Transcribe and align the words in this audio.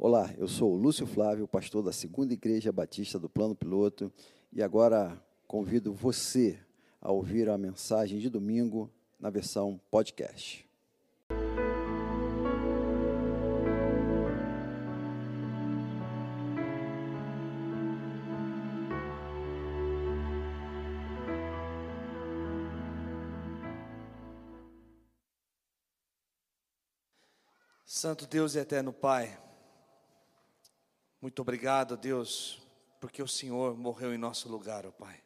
Olá, 0.00 0.32
eu 0.38 0.46
sou 0.46 0.74
o 0.74 0.76
Lúcio 0.76 1.08
Flávio, 1.08 1.48
pastor 1.48 1.82
da 1.82 1.90
Segunda 1.90 2.32
Igreja 2.32 2.70
Batista 2.70 3.18
do 3.18 3.28
Plano 3.28 3.52
Piloto, 3.52 4.12
e 4.52 4.62
agora 4.62 5.20
convido 5.44 5.92
você 5.92 6.56
a 7.00 7.10
ouvir 7.10 7.48
a 7.48 7.58
mensagem 7.58 8.20
de 8.20 8.30
domingo 8.30 8.88
na 9.18 9.28
versão 9.28 9.80
podcast. 9.90 10.64
Santo 27.84 28.28
Deus 28.28 28.54
e 28.54 28.60
eterno 28.60 28.92
Pai, 28.92 29.36
muito 31.20 31.42
obrigado, 31.42 31.96
Deus, 31.96 32.60
porque 33.00 33.22
o 33.22 33.28
Senhor 33.28 33.76
morreu 33.76 34.14
em 34.14 34.18
nosso 34.18 34.48
lugar, 34.48 34.86
ó 34.86 34.90
Pai. 34.90 35.22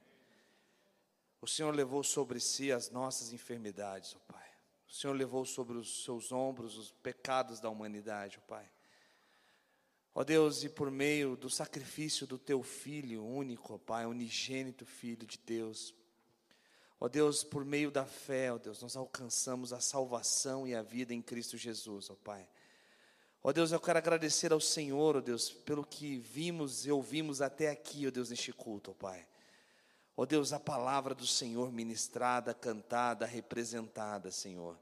O 1.41 1.46
Senhor 1.46 1.74
levou 1.74 2.02
sobre 2.02 2.41
si 2.41 2.70
as 2.70 2.91
nossas 2.91 3.32
enfermidades, 3.32 4.16
ó 4.16 4.32
Pai. 4.32 4.48
O 4.88 4.92
Senhor 4.92 5.12
levou 5.15 5.45
sobre 5.45 5.77
os 5.77 6.05
seus 6.05 6.32
ombros 6.32 6.77
os 6.77 6.91
pecados 6.91 7.60
da 7.60 7.68
humanidade, 7.68 8.38
ó 8.38 8.46
Pai. 8.46 8.70
Ó 10.15 10.23
Deus, 10.23 10.62
e 10.65 10.68
por 10.68 10.91
meio 10.91 11.37
do 11.37 11.48
sacrifício 11.48 12.27
do 12.27 12.38
Teu 12.38 12.62
Filho 12.62 13.24
único, 13.24 13.74
ó 13.74 13.79
Pai, 13.79 14.06
unigênito 14.06 14.84
Filho 14.84 15.27
de 15.27 15.38
Deus, 15.38 15.95
Ó 17.02 17.09
Deus, 17.09 17.43
por 17.43 17.65
meio 17.65 17.90
da 17.90 18.06
fé, 18.06 18.52
ó 18.52 18.59
Deus, 18.59 18.80
nós 18.80 18.96
alcançamos 18.96 19.73
a 19.73 19.80
salvação 19.80 20.68
e 20.68 20.73
a 20.73 20.82
vida 20.82 21.12
em 21.12 21.20
Cristo 21.20 21.56
Jesus, 21.56 22.09
ó 22.09 22.15
Pai. 22.15 22.48
Ó 23.42 23.52
Deus, 23.52 23.73
eu 23.73 23.80
quero 23.80 23.98
agradecer 23.98 24.52
ao 24.52 24.60
Senhor, 24.60 25.16
ó 25.16 25.20
Deus, 25.20 25.51
pelo 25.51 25.84
que 25.84 26.19
vimos 26.19 26.87
e 26.87 26.92
ouvimos 26.92 27.42
até 27.42 27.70
aqui, 27.70 28.06
ó 28.06 28.10
Deus, 28.10 28.30
neste 28.30 28.52
culto, 28.52 28.93
ó 28.93 28.95
Pai. 28.95 29.26
Ó 30.16 30.24
Deus, 30.24 30.52
a 30.52 30.60
palavra 30.60 31.15
do 31.15 31.26
Senhor 31.26 31.73
ministrada, 31.73 32.54
cantada, 32.54 33.26
representada, 33.26 34.30
Senhor. 34.30 34.79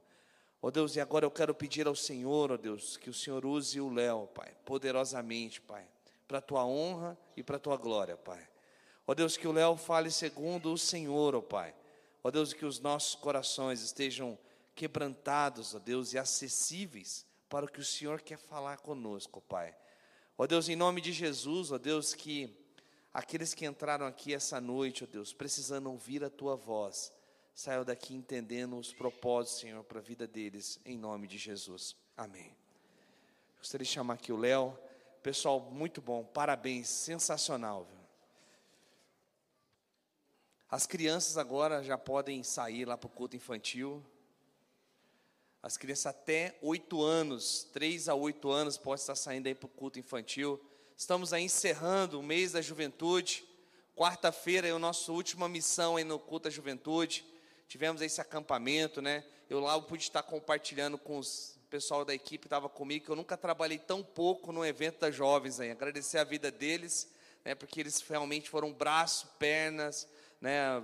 Ó 0.60 0.70
Deus, 0.70 0.94
e 0.96 1.00
agora 1.00 1.24
eu 1.24 1.30
quero 1.30 1.54
pedir 1.54 1.86
ao 1.86 1.94
Senhor, 1.94 2.52
ó 2.52 2.56
Deus, 2.56 2.96
que 2.96 3.08
o 3.08 3.14
Senhor 3.14 3.46
use 3.46 3.80
o 3.80 3.88
Léo, 3.88 4.26
Pai, 4.26 4.54
poderosamente, 4.66 5.60
Pai, 5.60 5.86
para 6.28 6.38
a 6.38 6.42
tua 6.42 6.66
honra 6.66 7.18
e 7.36 7.42
para 7.42 7.56
a 7.56 7.60
tua 7.60 7.76
glória, 7.76 8.16
Pai. 8.16 8.46
Ó 9.06 9.14
Deus, 9.14 9.36
que 9.36 9.48
o 9.48 9.52
Léo 9.52 9.76
fale 9.76 10.10
segundo 10.10 10.72
o 10.72 10.78
Senhor, 10.78 11.34
ó 11.34 11.40
Pai 11.40 11.74
Ó 12.22 12.30
Deus, 12.30 12.52
que 12.52 12.66
os 12.66 12.80
nossos 12.80 13.14
corações 13.14 13.80
estejam 13.80 14.38
quebrantados, 14.74 15.74
ó 15.74 15.78
Deus, 15.78 16.12
e 16.12 16.18
acessíveis 16.18 17.26
para 17.50 17.66
o 17.66 17.68
que 17.68 17.80
o 17.80 17.84
Senhor 17.84 18.22
quer 18.22 18.38
falar 18.38 18.78
conosco, 18.78 19.40
Pai. 19.42 19.76
Ó 20.38 20.46
Deus, 20.46 20.68
em 20.68 20.76
nome 20.76 21.00
de 21.00 21.12
Jesus, 21.12 21.72
ó 21.72 21.78
Deus, 21.78 22.14
que 22.14 22.56
aqueles 23.12 23.52
que 23.52 23.66
entraram 23.66 24.06
aqui 24.06 24.32
essa 24.32 24.60
noite, 24.60 25.02
ó 25.02 25.06
Deus, 25.06 25.32
precisando 25.32 25.90
ouvir 25.90 26.24
a 26.24 26.30
tua 26.30 26.54
voz, 26.54 27.12
saiam 27.52 27.84
daqui 27.84 28.14
entendendo 28.14 28.78
os 28.78 28.92
propósitos, 28.92 29.60
Senhor, 29.60 29.82
para 29.82 29.98
a 29.98 30.02
vida 30.02 30.28
deles, 30.28 30.80
em 30.84 30.96
nome 30.96 31.26
de 31.26 31.36
Jesus. 31.36 31.96
Amém. 32.16 32.56
Gostaria 33.58 33.84
de 33.84 33.90
chamar 33.90 34.14
aqui 34.14 34.32
o 34.32 34.36
Léo. 34.36 34.78
Pessoal, 35.20 35.60
muito 35.60 36.00
bom, 36.00 36.24
parabéns, 36.24 36.88
sensacional. 36.88 37.84
Viu? 37.84 37.98
As 40.70 40.86
crianças 40.86 41.36
agora 41.36 41.82
já 41.82 41.98
podem 41.98 42.44
sair 42.44 42.84
lá 42.84 42.96
para 42.96 43.08
o 43.08 43.10
culto 43.10 43.34
infantil. 43.34 44.06
As 45.62 45.76
crianças 45.76 46.06
até 46.06 46.56
oito 46.62 47.02
anos, 47.02 47.68
três 47.72 48.08
a 48.08 48.14
oito 48.14 48.50
anos, 48.50 48.78
podem 48.78 49.00
estar 49.00 49.14
saindo 49.14 49.46
aí 49.46 49.54
para 49.54 49.66
o 49.66 49.68
culto 49.68 49.98
infantil. 49.98 50.58
Estamos 50.96 51.34
aí 51.34 51.44
encerrando 51.44 52.18
o 52.18 52.22
mês 52.22 52.52
da 52.52 52.62
juventude. 52.62 53.44
Quarta-feira 53.94 54.66
é 54.68 54.70
a 54.70 54.78
nossa 54.78 55.12
última 55.12 55.48
missão 55.48 55.96
aí 55.96 56.04
no 56.04 56.18
culto 56.18 56.44
da 56.44 56.50
juventude. 56.50 57.26
Tivemos 57.68 58.00
esse 58.00 58.20
acampamento, 58.22 59.02
né? 59.02 59.22
Eu 59.50 59.60
lá 59.60 59.78
pude 59.80 60.02
estar 60.02 60.22
compartilhando 60.22 60.96
com 60.96 61.18
os 61.18 61.58
pessoal 61.68 62.04
da 62.04 62.12
equipe 62.12 62.38
que 62.38 62.46
estava 62.46 62.68
comigo, 62.68 63.04
que 63.04 63.10
eu 63.12 63.16
nunca 63.16 63.36
trabalhei 63.36 63.78
tão 63.78 64.02
pouco 64.02 64.52
no 64.52 64.64
evento 64.64 64.98
das 65.00 65.14
jovens 65.14 65.60
aí. 65.60 65.70
Agradecer 65.70 66.18
a 66.18 66.24
vida 66.24 66.50
deles, 66.50 67.08
né? 67.44 67.54
Porque 67.54 67.80
eles 67.80 68.00
realmente 68.00 68.50
foram 68.50 68.72
braço, 68.72 69.28
pernas, 69.38 70.08
né? 70.40 70.82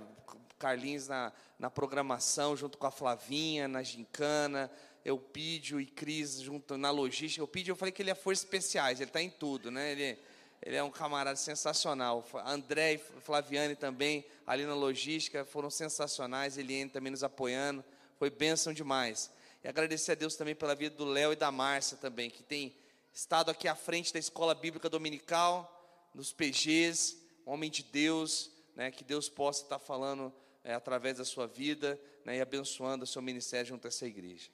Carlinhos 0.57 1.07
na, 1.07 1.31
na 1.59 1.69
programação, 1.69 2.55
junto 2.55 2.77
com 2.77 2.87
a 2.87 2.91
Flavinha, 2.91 3.67
na 3.67 3.83
gincana, 3.83 4.71
Eupídio 5.03 5.79
e 5.79 5.85
Cris 5.85 6.39
junto 6.41 6.77
na 6.77 6.91
logística. 6.91 7.41
Eupídio, 7.41 7.71
eu 7.71 7.75
falei 7.75 7.91
que 7.91 8.01
ele 8.01 8.11
é 8.11 8.15
força 8.15 8.43
especiais, 8.43 8.99
ele 8.99 9.09
está 9.09 9.21
em 9.21 9.29
tudo, 9.29 9.71
né? 9.71 9.91
Ele, 9.91 10.19
ele 10.61 10.75
é 10.75 10.83
um 10.83 10.91
camarada 10.91 11.37
sensacional. 11.37 12.25
André 12.45 12.93
e 12.93 12.97
Flaviane 12.97 13.75
também, 13.75 14.25
ali 14.45 14.65
na 14.65 14.75
logística, 14.75 15.45
foram 15.45 15.69
sensacionais. 15.69 16.57
Eliane 16.57 16.89
também 16.89 17.11
nos 17.11 17.23
apoiando, 17.23 17.83
foi 18.17 18.29
bênção 18.29 18.73
demais. 18.73 19.31
E 19.63 19.67
agradecer 19.67 20.11
a 20.11 20.15
Deus 20.15 20.35
também 20.35 20.55
pela 20.55 20.75
vida 20.75 20.95
do 20.95 21.05
Léo 21.05 21.33
e 21.33 21.35
da 21.35 21.51
Márcia 21.51 21.97
também, 21.97 22.29
que 22.29 22.43
tem 22.43 22.75
estado 23.13 23.49
aqui 23.49 23.67
à 23.67 23.75
frente 23.75 24.13
da 24.13 24.19
Escola 24.19 24.53
Bíblica 24.53 24.89
Dominical, 24.89 25.73
nos 26.13 26.33
PGs, 26.33 27.17
homem 27.45 27.69
de 27.69 27.83
Deus, 27.83 28.51
né, 28.75 28.91
que 28.91 29.03
Deus 29.03 29.29
possa 29.29 29.63
estar 29.63 29.79
falando 29.79 30.33
é, 30.67 30.73
através 30.73 31.17
da 31.17 31.23
sua 31.23 31.47
vida 31.47 31.97
né, 32.25 32.35
e 32.35 32.41
abençoando 32.41 33.05
o 33.05 33.07
seu 33.07 33.21
ministério 33.21 33.69
junto 33.69 33.85
a 33.85 33.87
essa 33.87 34.05
igreja. 34.05 34.51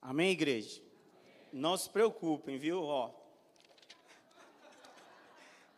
Amém, 0.00 0.30
igreja? 0.30 0.80
Não 1.52 1.76
se 1.76 1.90
preocupem, 1.90 2.58
viu? 2.58 2.80
Ó, 2.84 3.12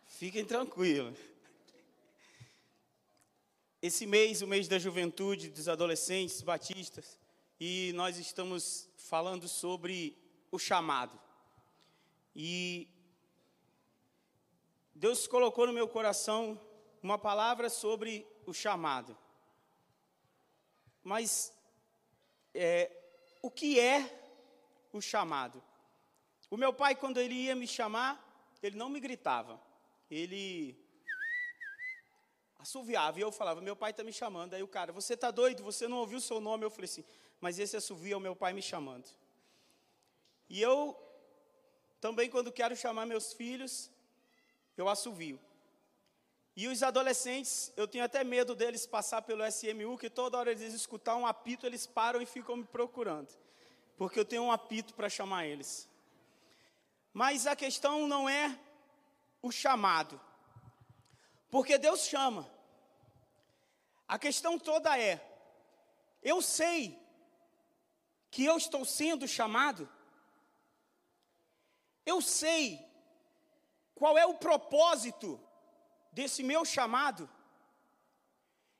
fiquem 0.07 0.45
tranquilos. 0.45 1.19
Esse 3.81 4.05
mês, 4.05 4.43
o 4.43 4.47
mês 4.47 4.69
da 4.69 4.79
juventude, 4.79 5.49
dos 5.49 5.67
adolescentes 5.67 6.43
batistas, 6.43 7.19
e 7.59 7.91
nós 7.95 8.19
estamos 8.19 8.91
falando 8.99 9.49
sobre 9.49 10.15
o 10.53 10.59
chamado. 10.59 11.19
E 12.37 12.87
Deus 14.95 15.27
colocou 15.27 15.67
no 15.67 15.73
meu 15.73 15.89
coração 15.89 16.61
uma 17.05 17.19
palavra 17.19 17.69
sobre 17.69 18.27
o 18.47 18.55
chamado. 18.55 19.15
Mas 21.03 21.53
é, 22.55 22.91
o 23.43 23.51
que 23.51 23.79
é 23.79 23.99
o 24.91 25.03
chamado? 25.03 25.63
O 26.51 26.57
meu 26.57 26.73
pai, 26.73 26.95
quando 26.95 27.21
ele 27.21 27.35
ia 27.35 27.55
me 27.55 27.67
chamar, 27.67 28.13
ele 28.63 28.77
não 28.77 28.89
me 28.89 29.01
gritava, 29.01 29.61
ele 30.11 30.83
assoviava. 32.59 33.19
E 33.19 33.23
eu 33.23 33.31
falava, 33.31 33.61
meu 33.61 33.77
pai 33.77 33.91
está 33.91 34.03
me 34.03 34.13
chamando. 34.13 34.55
Aí 34.55 34.63
o 34.63 34.69
cara, 34.69 34.91
você 34.91 35.13
está 35.13 35.31
doido? 35.31 35.63
Você 35.63 35.87
não 35.87 35.99
ouviu 35.99 36.17
o 36.17 36.23
seu 36.23 36.41
nome? 36.41 36.65
Eu 36.65 36.71
falei 36.71 36.87
assim, 36.87 37.05
mas 37.39 37.59
esse 37.59 37.77
assovio 37.77 38.15
é 38.15 38.17
o 38.17 38.21
meu 38.21 38.35
pai 38.35 38.55
me 38.55 38.63
chamando. 38.63 39.07
E 40.49 40.59
eu 40.63 40.99
também, 42.01 42.31
quando 42.31 42.51
quero 42.51 42.75
chamar 42.75 43.05
meus 43.05 43.35
filhos, 43.35 43.91
eu 44.75 44.89
assovio. 44.89 45.39
E 46.57 46.69
os 46.69 46.83
adolescentes, 46.85 47.73
eu 47.77 47.89
tenho 47.89 48.05
até 48.05 48.23
medo 48.23 48.55
deles 48.55 48.87
passar 48.87 49.23
pelo 49.23 49.45
SMU, 49.45 49.99
que 49.99 50.09
toda 50.09 50.39
hora 50.39 50.53
eles 50.53 50.73
escutar 50.73 51.17
um 51.17 51.27
apito, 51.27 51.67
eles 51.67 51.85
param 51.85 52.23
e 52.23 52.27
ficam 52.27 52.57
me 52.57 52.65
procurando. 52.65 53.29
Porque 53.97 54.21
eu 54.21 54.25
tenho 54.25 54.45
um 54.45 54.53
apito 54.53 54.95
para 54.95 55.09
chamar 55.09 55.47
eles. 55.47 55.89
Mas 57.13 57.47
a 57.47 57.57
questão 57.57 58.07
não 58.07 58.29
é 58.29 58.57
o 59.43 59.51
chamado. 59.51 60.21
Porque 61.51 61.77
Deus 61.77 62.07
chama. 62.07 62.49
A 64.07 64.19
questão 64.19 64.59
toda 64.59 64.99
é: 64.99 65.21
eu 66.23 66.41
sei 66.41 66.99
que 68.31 68.45
eu 68.45 68.57
estou 68.57 68.85
sendo 68.85 69.27
chamado. 69.27 69.89
Eu 72.07 72.21
sei 72.21 72.85
qual 73.95 74.17
é 74.19 74.27
o 74.27 74.35
propósito 74.35 75.41
desse 76.19 76.43
meu 76.43 76.65
chamado? 76.65 77.29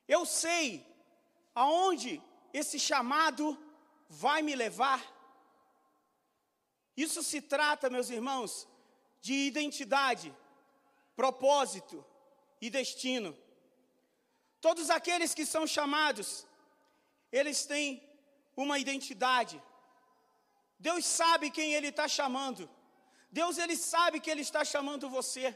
Eu 0.07 0.25
sei 0.25 0.65
aonde 1.53 2.21
esse 2.53 2.77
chamado 2.79 3.45
vai 4.09 4.41
me 4.41 4.55
levar. 4.55 5.01
Isso 6.95 7.21
se 7.23 7.41
trata, 7.41 7.89
meus 7.89 8.09
irmãos, 8.09 8.67
de 9.21 9.33
identidade, 9.33 10.35
propósito 11.15 11.97
e 12.61 12.69
destino. 12.69 13.37
Todos 14.61 14.89
aqueles 14.89 15.33
que 15.33 15.45
são 15.45 15.65
chamados, 15.67 16.47
eles 17.31 17.65
têm 17.65 17.87
uma 18.55 18.79
identidade. 18.79 19.61
Deus 20.79 21.05
sabe 21.05 21.51
quem 21.51 21.73
Ele 21.73 21.87
está 21.87 22.07
chamando. 22.07 22.69
Deus 23.39 23.57
ele 23.57 23.75
sabe 23.75 24.21
que 24.21 24.31
ele 24.31 24.43
está 24.47 24.63
chamando 24.63 25.09
você. 25.09 25.47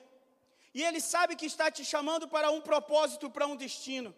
E 0.73 0.83
ele 0.83 0.99
sabe 0.99 1.35
que 1.35 1.45
está 1.45 1.71
te 1.71 1.83
chamando 1.83 2.27
para 2.27 2.51
um 2.51 2.61
propósito, 2.61 3.29
para 3.29 3.47
um 3.47 3.55
destino. 3.55 4.15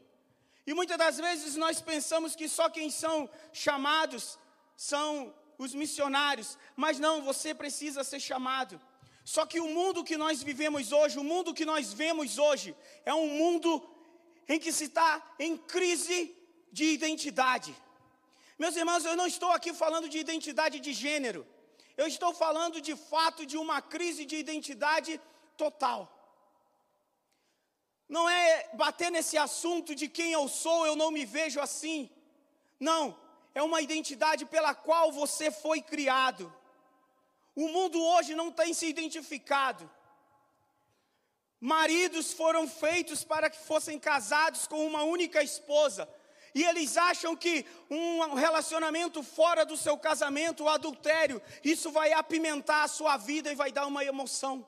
E 0.66 0.74
muitas 0.74 0.98
das 0.98 1.18
vezes 1.18 1.56
nós 1.56 1.82
pensamos 1.82 2.36
que 2.36 2.48
só 2.48 2.70
quem 2.70 2.90
são 2.90 3.30
chamados 3.52 4.38
são 4.76 5.34
os 5.58 5.74
missionários, 5.74 6.58
mas 6.76 7.00
não, 7.00 7.22
você 7.22 7.54
precisa 7.54 8.04
ser 8.04 8.20
chamado. 8.20 8.80
Só 9.24 9.46
que 9.46 9.60
o 9.60 9.68
mundo 9.68 10.04
que 10.04 10.18
nós 10.18 10.42
vivemos 10.42 10.92
hoje, 10.92 11.20
o 11.20 11.24
mundo 11.24 11.54
que 11.54 11.66
nós 11.66 11.94
vemos 11.94 12.38
hoje, 12.38 12.76
é 13.06 13.14
um 13.14 13.28
mundo 13.28 13.70
em 14.48 14.60
que 14.60 14.72
se 14.72 14.86
está 14.86 15.22
em 15.40 15.56
crise 15.56 16.36
de 16.72 16.86
identidade. 16.86 17.76
Meus 18.58 18.76
irmãos, 18.76 19.06
eu 19.06 19.16
não 19.16 19.28
estou 19.28 19.52
aqui 19.52 19.74
falando 19.74 20.10
de 20.10 20.18
identidade 20.18 20.80
de 20.80 20.94
gênero, 20.94 21.48
eu 21.96 22.08
estou 22.08 22.34
falando 22.34 22.82
de 22.82 22.96
fato 22.96 23.46
de 23.46 23.58
uma 23.58 23.82
crise 23.82 24.26
de 24.26 24.36
identidade 24.36 25.20
total. 25.56 26.21
Não 28.16 28.30
é 28.30 28.70
bater 28.74 29.10
nesse 29.10 29.38
assunto 29.38 29.96
de 29.96 30.10
quem 30.10 30.34
eu 30.34 30.50
sou, 30.50 30.86
eu 30.86 30.98
não 30.98 31.12
me 31.12 31.24
vejo 31.24 31.62
assim. 31.62 32.10
Não, 32.78 33.18
é 33.56 33.64
uma 33.64 33.82
identidade 33.82 34.46
pela 34.46 34.76
qual 34.76 35.14
você 35.14 35.50
foi 35.50 35.82
criado. 35.82 36.54
O 37.56 37.70
mundo 37.70 38.04
hoje 38.04 38.36
não 38.36 38.52
tem 38.52 38.74
se 38.74 38.86
identificado. 38.86 39.90
Maridos 41.58 42.34
foram 42.34 42.68
feitos 42.68 43.24
para 43.24 43.50
que 43.50 43.60
fossem 43.60 43.98
casados 43.98 44.68
com 44.68 44.86
uma 44.86 45.04
única 45.04 45.42
esposa. 45.42 46.10
E 46.54 46.66
eles 46.66 46.98
acham 46.98 47.34
que 47.34 47.66
um 47.90 48.34
relacionamento 48.34 49.24
fora 49.24 49.66
do 49.66 49.78
seu 49.78 49.98
casamento, 49.98 50.66
o 50.66 50.70
adultério, 50.70 51.42
isso 51.64 51.90
vai 51.92 52.12
apimentar 52.12 52.84
a 52.84 52.90
sua 52.90 53.16
vida 53.16 53.50
e 53.50 53.56
vai 53.56 53.72
dar 53.72 53.86
uma 53.86 54.04
emoção. 54.04 54.68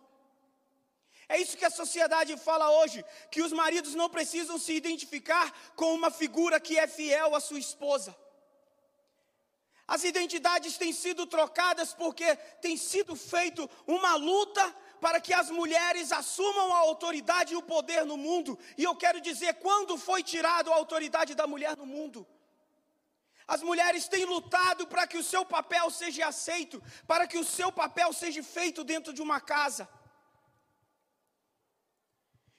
É 1.33 1.39
isso 1.41 1.57
que 1.57 1.65
a 1.65 1.77
sociedade 1.81 2.37
fala 2.37 2.69
hoje, 2.79 3.03
que 3.31 3.41
os 3.41 3.51
maridos 3.51 3.95
não 3.95 4.07
precisam 4.07 4.59
se 4.59 4.71
identificar 4.71 5.51
com 5.75 5.91
uma 5.91 6.11
figura 6.11 6.59
que 6.59 6.77
é 6.77 6.85
fiel 6.85 7.33
à 7.35 7.39
sua 7.39 7.57
esposa. 7.57 8.15
As 9.87 10.03
identidades 10.03 10.77
têm 10.77 10.93
sido 10.93 11.25
trocadas 11.25 11.91
porque 11.91 12.35
tem 12.61 12.77
sido 12.77 13.15
feito 13.15 13.67
uma 13.87 14.13
luta 14.15 14.63
para 15.01 15.19
que 15.19 15.33
as 15.33 15.49
mulheres 15.49 16.11
assumam 16.11 16.71
a 16.71 16.77
autoridade 16.89 17.53
e 17.53 17.57
o 17.57 17.63
poder 17.63 18.05
no 18.05 18.15
mundo. 18.15 18.51
E 18.77 18.83
eu 18.83 18.95
quero 18.95 19.19
dizer, 19.19 19.55
quando 19.55 19.97
foi 19.97 20.21
tirado 20.21 20.71
a 20.71 20.75
autoridade 20.75 21.33
da 21.33 21.47
mulher 21.47 21.75
no 21.75 21.87
mundo? 21.87 22.27
As 23.47 23.63
mulheres 23.63 24.07
têm 24.07 24.23
lutado 24.23 24.85
para 24.85 25.07
que 25.07 25.17
o 25.17 25.23
seu 25.23 25.43
papel 25.43 25.89
seja 25.89 26.27
aceito, 26.27 26.81
para 27.07 27.25
que 27.25 27.39
o 27.39 27.43
seu 27.43 27.71
papel 27.71 28.13
seja 28.13 28.43
feito 28.43 28.83
dentro 28.83 29.11
de 29.11 29.21
uma 29.27 29.41
casa. 29.41 29.89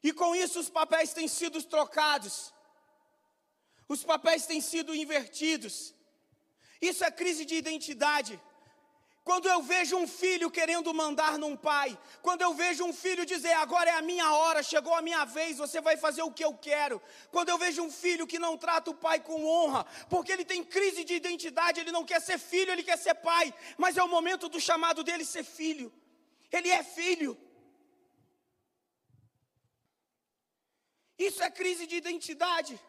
E 0.05 0.12
com 0.12 0.37
isso 0.37 0.61
os 0.61 0.69
papéis 0.69 1.15
têm 1.15 1.27
sido 1.27 1.62
trocados, 1.62 2.53
os 3.89 4.05
papéis 4.05 4.45
têm 4.45 4.61
sido 4.61 4.95
invertidos. 4.95 5.95
Isso 6.81 7.03
é 7.03 7.11
crise 7.11 7.47
de 7.47 7.55
identidade. 7.55 8.39
Quando 9.25 9.49
eu 9.49 9.62
vejo 9.62 9.97
um 9.97 10.06
filho 10.06 10.51
querendo 10.51 10.93
mandar 10.93 11.39
num 11.39 11.56
pai, 11.56 11.99
quando 12.21 12.43
eu 12.43 12.53
vejo 12.53 12.85
um 12.85 12.93
filho 12.93 13.25
dizer 13.25 13.55
agora 13.55 13.89
é 13.89 13.95
a 13.95 14.03
minha 14.03 14.31
hora, 14.35 14.62
chegou 14.62 14.95
a 14.95 15.01
minha 15.01 15.25
vez, 15.25 15.56
você 15.56 15.81
vai 15.81 15.97
fazer 15.97 16.23
o 16.23 16.31
que 16.31 16.45
eu 16.45 16.53
quero. 16.53 17.01
Quando 17.31 17.49
eu 17.49 17.56
vejo 17.56 17.83
um 17.83 17.91
filho 17.91 18.27
que 18.27 18.39
não 18.39 18.59
trata 18.59 18.91
o 18.91 18.95
pai 18.95 19.21
com 19.21 19.43
honra, 19.47 19.87
porque 20.11 20.31
ele 20.31 20.45
tem 20.45 20.62
crise 20.62 21.03
de 21.05 21.15
identidade, 21.15 21.81
ele 21.81 21.91
não 21.91 22.05
quer 22.05 22.21
ser 22.21 22.39
filho, 22.39 22.71
ele 22.71 22.83
quer 22.83 22.99
ser 22.99 23.15
pai, 23.15 23.55
mas 23.79 23.97
é 23.97 24.03
o 24.03 24.09
momento 24.09 24.51
do 24.51 24.61
chamado 24.61 25.03
dele 25.03 25.25
ser 25.25 25.45
filho. 25.45 25.91
Ele 26.53 26.69
é 26.69 26.83
filho. 26.83 27.35
Isso 31.19 31.43
é 31.43 31.51
crise 31.51 31.87
de 31.87 31.97
identidade. 31.97 32.81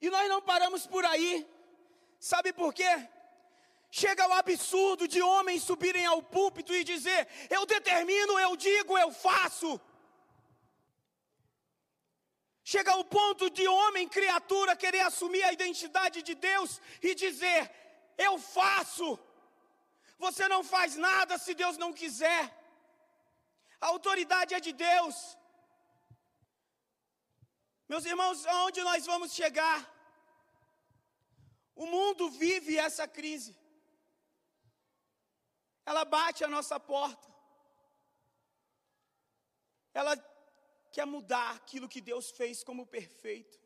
E 0.00 0.08
nós 0.10 0.28
não 0.28 0.40
paramos 0.40 0.86
por 0.86 1.04
aí. 1.04 1.46
Sabe 2.18 2.52
por 2.52 2.72
quê? 2.72 3.08
Chega 3.90 4.24
ao 4.24 4.32
absurdo 4.32 5.08
de 5.08 5.20
homens 5.22 5.62
subirem 5.62 6.04
ao 6.06 6.22
púlpito 6.22 6.74
e 6.74 6.84
dizer: 6.84 7.26
Eu 7.48 7.64
determino, 7.64 8.38
eu 8.38 8.56
digo, 8.56 8.98
eu 8.98 9.10
faço. 9.12 9.80
Chega 12.62 12.92
ao 12.92 13.04
ponto 13.04 13.48
de 13.48 13.66
homem, 13.66 14.06
criatura, 14.06 14.76
querer 14.76 15.00
assumir 15.00 15.42
a 15.44 15.52
identidade 15.52 16.22
de 16.22 16.34
Deus 16.34 16.80
e 17.02 17.14
dizer: 17.14 17.70
Eu 18.16 18.38
faço. 18.38 19.18
Você 20.18 20.48
não 20.48 20.62
faz 20.62 20.96
nada 20.96 21.38
se 21.38 21.54
Deus 21.54 21.78
não 21.78 21.92
quiser. 21.92 22.54
A 23.80 23.86
autoridade 23.86 24.54
é 24.54 24.60
de 24.60 24.72
Deus. 24.72 25.37
Meus 27.88 28.04
irmãos, 28.04 28.44
aonde 28.46 28.82
nós 28.82 29.06
vamos 29.06 29.32
chegar? 29.32 29.78
O 31.74 31.86
mundo 31.86 32.28
vive 32.30 32.76
essa 32.76 33.08
crise. 33.08 33.56
Ela 35.86 36.04
bate 36.04 36.44
a 36.44 36.48
nossa 36.48 36.78
porta. 36.78 37.26
Ela 39.94 40.16
quer 40.92 41.06
mudar 41.06 41.56
aquilo 41.56 41.88
que 41.88 42.00
Deus 42.00 42.30
fez 42.30 42.62
como 42.62 42.86
perfeito. 42.86 43.58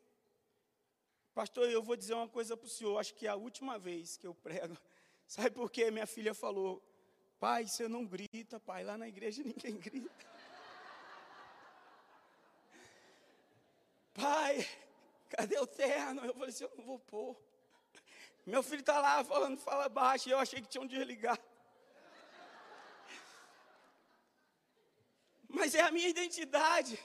Pastor, 1.33 1.69
eu 1.69 1.81
vou 1.81 1.95
dizer 1.95 2.13
uma 2.13 2.29
coisa 2.29 2.55
para 2.55 2.67
o 2.67 2.69
senhor, 2.69 2.97
acho 2.99 3.15
que 3.15 3.25
é 3.25 3.29
a 3.29 3.35
última 3.35 3.77
vez 3.77 4.15
que 4.15 4.27
eu 4.27 4.35
prego. 4.35 4.77
Sabe 5.27 5.51
por 5.51 5.69
quê? 5.69 5.89
Minha 5.91 6.05
filha 6.05 6.33
falou: 6.33 6.81
Pai, 7.39 7.67
você 7.67 7.87
não 7.87 8.05
grita, 8.05 8.59
pai, 8.59 8.83
lá 8.83 8.97
na 8.97 9.07
igreja 9.07 9.41
ninguém 9.43 9.77
grita. 9.77 10.32
Pai, 14.13 14.67
cadê 15.29 15.57
o 15.57 15.67
terno? 15.67 16.25
Eu 16.25 16.33
falei 16.33 16.49
assim: 16.49 16.63
Eu 16.63 16.71
não 16.77 16.85
vou 16.85 16.99
pôr. 16.99 17.35
Meu 18.45 18.61
filho 18.61 18.81
está 18.81 18.99
lá 18.99 19.23
falando, 19.23 19.57
fala 19.57 19.87
baixo, 19.87 20.27
e 20.27 20.31
eu 20.31 20.37
achei 20.37 20.61
que 20.61 20.67
tinham 20.67 20.85
desligar. 20.85 21.39
Mas 25.47 25.73
é 25.75 25.81
a 25.81 25.91
minha 25.91 26.09
identidade. 26.09 26.99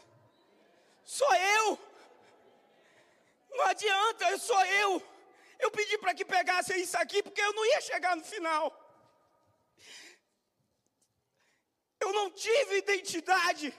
Sou 1.05 1.35
eu. 1.35 1.79
Não 3.51 3.67
adianta, 3.67 4.31
eu 4.31 4.39
sou 4.39 4.65
eu. 4.65 5.03
Eu 5.59 5.71
pedi 5.71 5.97
para 5.99 6.15
que 6.15 6.25
pegasse 6.25 6.75
isso 6.77 6.97
aqui 6.97 7.23
porque 7.23 7.41
eu 7.41 7.53
não 7.53 7.65
ia 7.67 7.81
chegar 7.81 8.17
no 8.17 8.25
final. 8.25 8.65
Eu 12.01 12.13
não 12.13 12.31
tive 12.31 12.79
identidade 12.79 13.75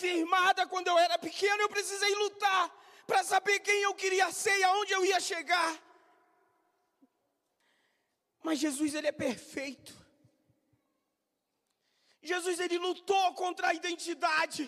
firmada 0.00 0.66
quando 0.72 0.88
eu 0.88 0.98
era 1.06 1.18
pequeno, 1.18 1.62
eu 1.62 1.68
precisei 1.76 2.14
lutar 2.22 2.64
para 3.06 3.22
saber 3.32 3.60
quem 3.60 3.82
eu 3.82 3.94
queria 4.02 4.30
ser 4.32 4.56
e 4.58 4.64
aonde 4.64 4.92
eu 4.92 5.04
ia 5.04 5.20
chegar. 5.20 5.72
Mas 8.46 8.58
Jesus 8.58 8.94
ele 8.94 9.08
é 9.08 9.12
perfeito. 9.12 9.94
Jesus 12.22 12.58
ele 12.64 12.78
lutou 12.78 13.26
contra 13.34 13.68
a 13.68 13.74
identidade. 13.74 14.62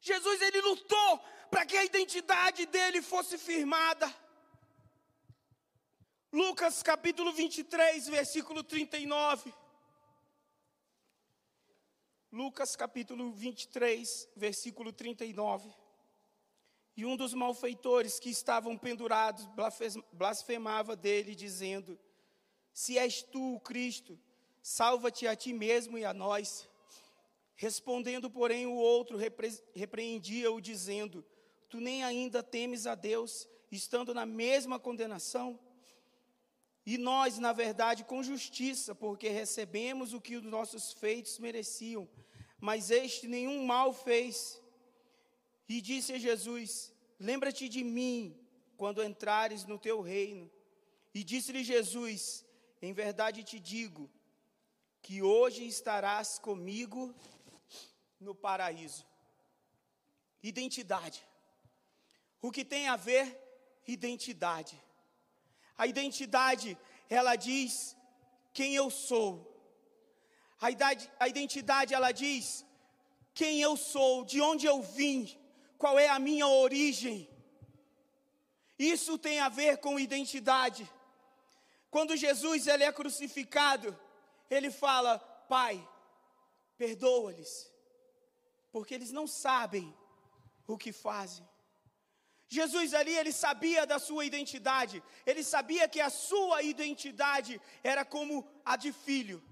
Jesus 0.00 0.40
ele 0.42 0.60
lutou 0.60 1.10
para 1.50 1.64
que 1.64 1.76
a 1.76 1.84
identidade 1.84 2.66
dele 2.66 3.00
fosse 3.00 3.38
firmada. 3.38 4.08
Lucas 6.32 6.82
capítulo 6.82 7.32
23, 7.32 8.08
versículo 8.08 8.62
39. 8.62 9.63
Lucas 12.34 12.74
capítulo 12.74 13.30
23, 13.30 14.28
versículo 14.34 14.92
39. 14.92 15.72
E 16.96 17.06
um 17.06 17.16
dos 17.16 17.32
malfeitores 17.32 18.18
que 18.18 18.28
estavam 18.28 18.76
pendurados 18.76 19.48
blasfemava 20.12 20.96
dele, 20.96 21.36
dizendo: 21.36 21.96
Se 22.72 22.98
és 22.98 23.22
tu 23.22 23.54
o 23.54 23.60
Cristo, 23.60 24.18
salva-te 24.60 25.28
a 25.28 25.36
ti 25.36 25.52
mesmo 25.52 25.96
e 25.96 26.04
a 26.04 26.12
nós. 26.12 26.68
Respondendo, 27.54 28.28
porém, 28.28 28.66
o 28.66 28.74
outro 28.74 29.16
repre 29.16 29.56
repreendia-o, 29.72 30.60
dizendo: 30.60 31.24
Tu 31.68 31.78
nem 31.78 32.02
ainda 32.02 32.42
temes 32.42 32.84
a 32.84 32.96
Deus, 32.96 33.48
estando 33.70 34.12
na 34.12 34.26
mesma 34.26 34.80
condenação? 34.80 35.56
E 36.86 36.98
nós, 36.98 37.38
na 37.38 37.52
verdade, 37.52 38.04
com 38.04 38.22
justiça, 38.22 38.94
porque 38.94 39.28
recebemos 39.28 40.12
o 40.12 40.20
que 40.20 40.36
os 40.36 40.42
nossos 40.42 40.92
feitos 40.92 41.38
mereciam, 41.38 42.08
mas 42.60 42.90
este 42.90 43.26
nenhum 43.26 43.64
mal 43.64 43.92
fez. 43.92 44.60
E 45.68 45.80
disse 45.80 46.12
a 46.12 46.18
Jesus: 46.18 46.92
Lembra-te 47.18 47.68
de 47.68 47.82
mim 47.82 48.38
quando 48.76 49.02
entrares 49.02 49.64
no 49.64 49.78
teu 49.78 50.00
reino. 50.00 50.50
E 51.14 51.24
disse-lhe 51.24 51.64
Jesus: 51.64 52.44
Em 52.82 52.92
verdade 52.92 53.42
te 53.42 53.58
digo, 53.58 54.10
que 55.00 55.22
hoje 55.22 55.66
estarás 55.66 56.38
comigo 56.38 57.14
no 58.18 58.34
paraíso. 58.34 59.06
Identidade. 60.42 61.26
O 62.40 62.50
que 62.50 62.64
tem 62.64 62.88
a 62.88 62.96
ver? 62.96 63.40
Identidade. 63.86 64.82
A 65.76 65.86
identidade, 65.86 66.78
ela 67.08 67.36
diz 67.36 67.96
quem 68.52 68.74
eu 68.74 68.90
sou. 68.90 69.50
A, 70.60 70.70
idade, 70.70 71.10
a 71.18 71.28
identidade, 71.28 71.92
ela 71.92 72.12
diz 72.12 72.64
quem 73.34 73.60
eu 73.60 73.76
sou, 73.76 74.24
de 74.24 74.40
onde 74.40 74.66
eu 74.66 74.80
vim, 74.82 75.36
qual 75.76 75.98
é 75.98 76.08
a 76.08 76.18
minha 76.18 76.46
origem. 76.46 77.28
Isso 78.78 79.18
tem 79.18 79.40
a 79.40 79.48
ver 79.48 79.78
com 79.78 79.98
identidade. 79.98 80.90
Quando 81.90 82.16
Jesus 82.16 82.66
ele 82.66 82.84
é 82.84 82.92
crucificado, 82.92 83.98
ele 84.50 84.70
fala: 84.70 85.18
Pai, 85.48 85.86
perdoa-lhes, 86.76 87.70
porque 88.72 88.94
eles 88.94 89.12
não 89.12 89.26
sabem 89.26 89.94
o 90.66 90.76
que 90.76 90.92
fazem. 90.92 91.46
Jesus 92.48 92.94
ali, 92.94 93.14
ele 93.16 93.32
sabia 93.32 93.86
da 93.86 93.98
sua 93.98 94.24
identidade, 94.24 95.02
ele 95.26 95.42
sabia 95.42 95.88
que 95.88 96.00
a 96.00 96.10
sua 96.10 96.62
identidade 96.62 97.60
era 97.82 98.04
como 98.04 98.46
a 98.64 98.76
de 98.76 98.92
filho. 98.92 99.42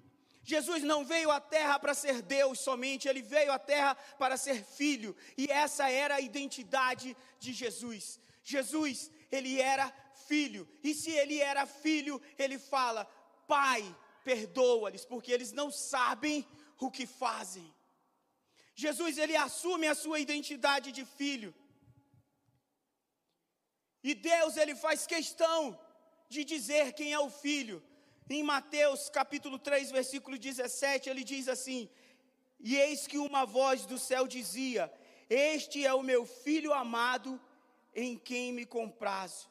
Jesus 0.44 0.82
não 0.82 1.04
veio 1.04 1.30
à 1.30 1.40
terra 1.40 1.78
para 1.78 1.94
ser 1.94 2.20
Deus 2.20 2.60
somente, 2.60 3.08
ele 3.08 3.22
veio 3.22 3.52
à 3.52 3.58
terra 3.58 3.94
para 4.18 4.36
ser 4.36 4.64
filho, 4.64 5.16
e 5.38 5.46
essa 5.50 5.88
era 5.88 6.16
a 6.16 6.20
identidade 6.20 7.16
de 7.38 7.52
Jesus. 7.52 8.20
Jesus, 8.42 9.10
ele 9.30 9.60
era 9.60 9.92
filho, 10.26 10.68
e 10.82 10.94
se 10.94 11.10
ele 11.10 11.38
era 11.40 11.64
filho, 11.64 12.20
ele 12.36 12.58
fala: 12.58 13.04
Pai, 13.46 13.82
perdoa-lhes, 14.24 15.04
porque 15.04 15.30
eles 15.30 15.52
não 15.52 15.70
sabem 15.70 16.46
o 16.78 16.90
que 16.90 17.06
fazem. 17.06 17.72
Jesus, 18.74 19.18
ele 19.18 19.36
assume 19.36 19.86
a 19.86 19.94
sua 19.94 20.18
identidade 20.18 20.90
de 20.90 21.04
filho. 21.04 21.54
E 24.02 24.14
Deus, 24.14 24.56
ele 24.56 24.74
faz 24.74 25.06
questão 25.06 25.78
de 26.28 26.44
dizer 26.44 26.92
quem 26.92 27.12
é 27.12 27.18
o 27.18 27.30
filho. 27.30 27.82
Em 28.28 28.42
Mateus 28.42 29.10
capítulo 29.10 29.58
3, 29.58 29.90
versículo 29.90 30.38
17, 30.38 31.10
ele 31.10 31.22
diz 31.22 31.48
assim: 31.48 31.88
E 32.58 32.76
eis 32.76 33.06
que 33.06 33.18
uma 33.18 33.44
voz 33.44 33.84
do 33.84 33.98
céu 33.98 34.26
dizia: 34.26 34.92
Este 35.28 35.84
é 35.84 35.92
o 35.92 36.02
meu 36.02 36.24
filho 36.24 36.72
amado, 36.72 37.40
em 37.94 38.16
quem 38.16 38.52
me 38.52 38.64
comprazo. 38.64 39.50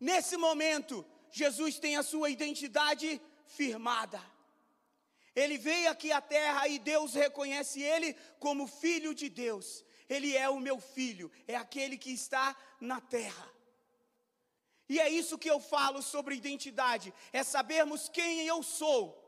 Nesse 0.00 0.36
momento, 0.36 1.06
Jesus 1.30 1.78
tem 1.78 1.96
a 1.96 2.02
sua 2.02 2.30
identidade 2.30 3.20
firmada. 3.46 4.20
Ele 5.34 5.58
veio 5.58 5.90
aqui 5.90 6.12
à 6.12 6.20
terra 6.20 6.68
e 6.68 6.78
Deus 6.78 7.14
reconhece 7.14 7.82
ele 7.82 8.14
como 8.38 8.66
filho 8.66 9.12
de 9.14 9.28
Deus. 9.28 9.84
Ele 10.08 10.36
é 10.36 10.48
o 10.48 10.60
meu 10.60 10.78
filho, 10.78 11.30
é 11.46 11.56
aquele 11.56 11.96
que 11.96 12.10
está 12.10 12.56
na 12.80 13.00
terra. 13.00 13.50
E 14.88 15.00
é 15.00 15.08
isso 15.08 15.38
que 15.38 15.50
eu 15.50 15.60
falo 15.60 16.02
sobre 16.02 16.34
identidade: 16.34 17.12
é 17.32 17.42
sabermos 17.42 18.08
quem 18.08 18.46
eu 18.46 18.62
sou 18.62 19.20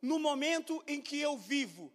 no 0.00 0.18
momento 0.18 0.82
em 0.86 1.00
que 1.00 1.18
eu 1.20 1.36
vivo. 1.36 1.92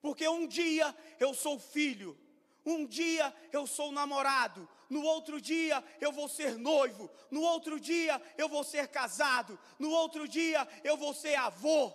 Porque 0.00 0.26
um 0.26 0.46
dia 0.46 0.94
eu 1.18 1.34
sou 1.34 1.58
filho, 1.58 2.18
um 2.64 2.86
dia 2.86 3.34
eu 3.52 3.66
sou 3.66 3.92
namorado, 3.92 4.66
no 4.88 5.02
outro 5.02 5.40
dia 5.40 5.84
eu 6.00 6.10
vou 6.10 6.28
ser 6.28 6.56
noivo, 6.56 7.10
no 7.30 7.42
outro 7.42 7.78
dia 7.78 8.20
eu 8.38 8.48
vou 8.48 8.64
ser 8.64 8.88
casado, 8.88 9.58
no 9.78 9.90
outro 9.90 10.26
dia 10.26 10.66
eu 10.82 10.96
vou 10.96 11.12
ser 11.12 11.34
avô. 11.34 11.92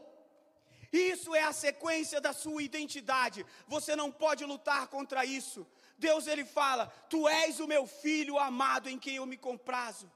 Isso 0.96 1.36
é 1.36 1.44
a 1.44 1.54
sequência 1.54 2.22
da 2.22 2.34
sua 2.34 2.64
identidade. 2.64 3.46
Você 3.68 3.96
não 3.96 4.12
pode 4.12 4.46
lutar 4.46 4.88
contra 4.88 5.26
isso. 5.26 5.68
Deus 5.98 6.28
ele 6.28 6.46
fala: 6.46 6.88
"Tu 7.10 7.28
és 7.28 7.60
o 7.60 7.68
meu 7.68 7.86
filho 7.86 8.38
amado 8.38 8.90
em 8.90 9.00
quem 9.00 9.16
eu 9.18 9.26
me 9.26 9.38
comprazo". 9.38 10.12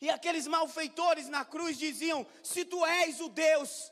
E 0.00 0.10
aqueles 0.10 0.46
malfeitores 0.46 1.28
na 1.28 1.44
cruz 1.44 1.78
diziam: 1.78 2.26
Se 2.42 2.64
tu 2.64 2.84
és 2.86 3.20
o 3.20 3.28
Deus, 3.28 3.90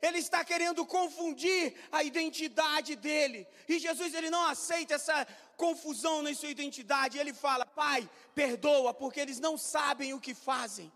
ele 0.00 0.18
está 0.18 0.44
querendo 0.44 0.84
confundir 0.84 1.74
a 1.92 2.02
identidade 2.02 2.96
dele. 2.96 3.46
E 3.68 3.78
Jesus 3.78 4.14
ele 4.14 4.30
não 4.30 4.44
aceita 4.46 4.94
essa 4.94 5.26
confusão 5.56 6.22
na 6.22 6.34
sua 6.34 6.48
identidade. 6.48 7.18
Ele 7.18 7.32
fala: 7.32 7.64
Pai, 7.64 8.08
perdoa, 8.34 8.92
porque 8.92 9.20
eles 9.20 9.38
não 9.38 9.56
sabem 9.56 10.12
o 10.12 10.20
que 10.20 10.34
fazem. 10.34 10.92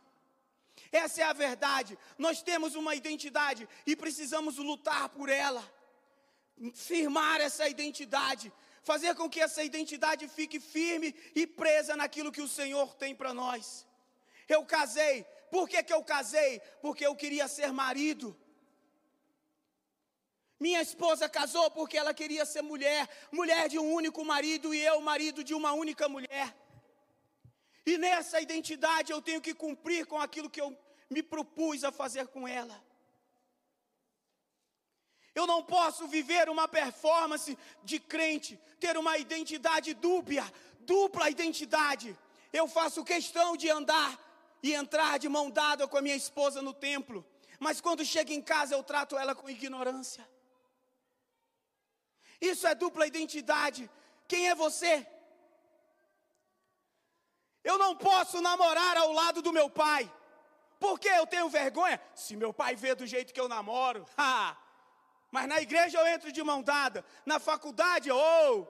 Essa 0.92 1.22
é 1.22 1.24
a 1.24 1.32
verdade. 1.32 1.98
Nós 2.16 2.42
temos 2.42 2.74
uma 2.74 2.94
identidade 2.94 3.68
e 3.86 3.96
precisamos 3.96 4.56
lutar 4.56 5.08
por 5.08 5.28
ela. 5.28 5.62
Firmar 6.74 7.40
essa 7.40 7.68
identidade, 7.68 8.52
fazer 8.82 9.14
com 9.14 9.28
que 9.28 9.40
essa 9.40 9.62
identidade 9.62 10.26
fique 10.28 10.58
firme 10.58 11.14
e 11.34 11.46
presa 11.46 11.96
naquilo 11.96 12.32
que 12.32 12.40
o 12.40 12.48
Senhor 12.48 12.94
tem 12.94 13.14
para 13.14 13.34
nós. 13.34 13.86
Eu 14.48 14.64
casei. 14.64 15.24
Por 15.50 15.68
que, 15.68 15.82
que 15.82 15.92
eu 15.92 16.02
casei? 16.02 16.60
Porque 16.80 17.06
eu 17.06 17.14
queria 17.14 17.46
ser 17.48 17.72
marido. 17.72 18.36
Minha 20.58 20.80
esposa 20.80 21.28
casou 21.28 21.70
porque 21.70 21.98
ela 21.98 22.14
queria 22.14 22.46
ser 22.46 22.62
mulher, 22.62 23.08
mulher 23.30 23.68
de 23.68 23.78
um 23.78 23.92
único 23.92 24.24
marido 24.24 24.74
e 24.74 24.80
eu, 24.80 25.00
marido 25.00 25.44
de 25.44 25.52
uma 25.52 25.72
única 25.72 26.08
mulher. 26.08 26.56
E 27.86 27.96
nessa 27.96 28.40
identidade 28.40 29.12
eu 29.12 29.22
tenho 29.22 29.40
que 29.40 29.54
cumprir 29.54 30.06
com 30.06 30.18
aquilo 30.18 30.50
que 30.50 30.60
eu 30.60 30.76
me 31.08 31.22
propus 31.22 31.84
a 31.84 31.92
fazer 31.92 32.26
com 32.26 32.46
ela. 32.46 32.84
Eu 35.32 35.46
não 35.46 35.62
posso 35.62 36.08
viver 36.08 36.48
uma 36.48 36.66
performance 36.66 37.56
de 37.84 38.00
crente, 38.00 38.58
ter 38.80 38.96
uma 38.96 39.16
identidade 39.18 39.94
dúbia, 39.94 40.44
dupla 40.80 41.30
identidade. 41.30 42.18
Eu 42.52 42.66
faço 42.66 43.04
questão 43.04 43.56
de 43.56 43.70
andar 43.70 44.18
e 44.62 44.72
entrar 44.74 45.18
de 45.18 45.28
mão 45.28 45.48
dada 45.50 45.86
com 45.86 45.96
a 45.96 46.02
minha 46.02 46.16
esposa 46.16 46.60
no 46.60 46.72
templo, 46.72 47.24
mas 47.60 47.80
quando 47.80 48.04
chega 48.04 48.32
em 48.32 48.42
casa 48.42 48.74
eu 48.74 48.82
trato 48.82 49.16
ela 49.16 49.34
com 49.34 49.48
ignorância. 49.48 50.28
Isso 52.40 52.66
é 52.66 52.74
dupla 52.74 53.06
identidade. 53.06 53.88
Quem 54.26 54.48
é 54.48 54.54
você? 54.54 55.06
Eu 57.70 57.76
não 57.84 57.92
posso 57.96 58.40
namorar 58.40 58.96
ao 58.96 59.10
lado 59.20 59.42
do 59.46 59.52
meu 59.58 59.68
pai. 59.68 60.02
Porque 60.84 61.08
eu 61.08 61.26
tenho 61.26 61.48
vergonha? 61.48 62.00
Se 62.14 62.36
meu 62.42 62.52
pai 62.60 62.72
vê 62.82 62.94
do 62.94 63.06
jeito 63.14 63.34
que 63.34 63.42
eu 63.44 63.48
namoro, 63.48 64.06
ha! 64.16 64.56
mas 65.34 65.48
na 65.52 65.58
igreja 65.60 65.98
eu 65.98 66.06
entro 66.14 66.30
de 66.36 66.42
mão 66.50 66.60
dada, 66.62 67.04
na 67.30 67.38
faculdade, 67.48 68.08
oh! 68.10 68.66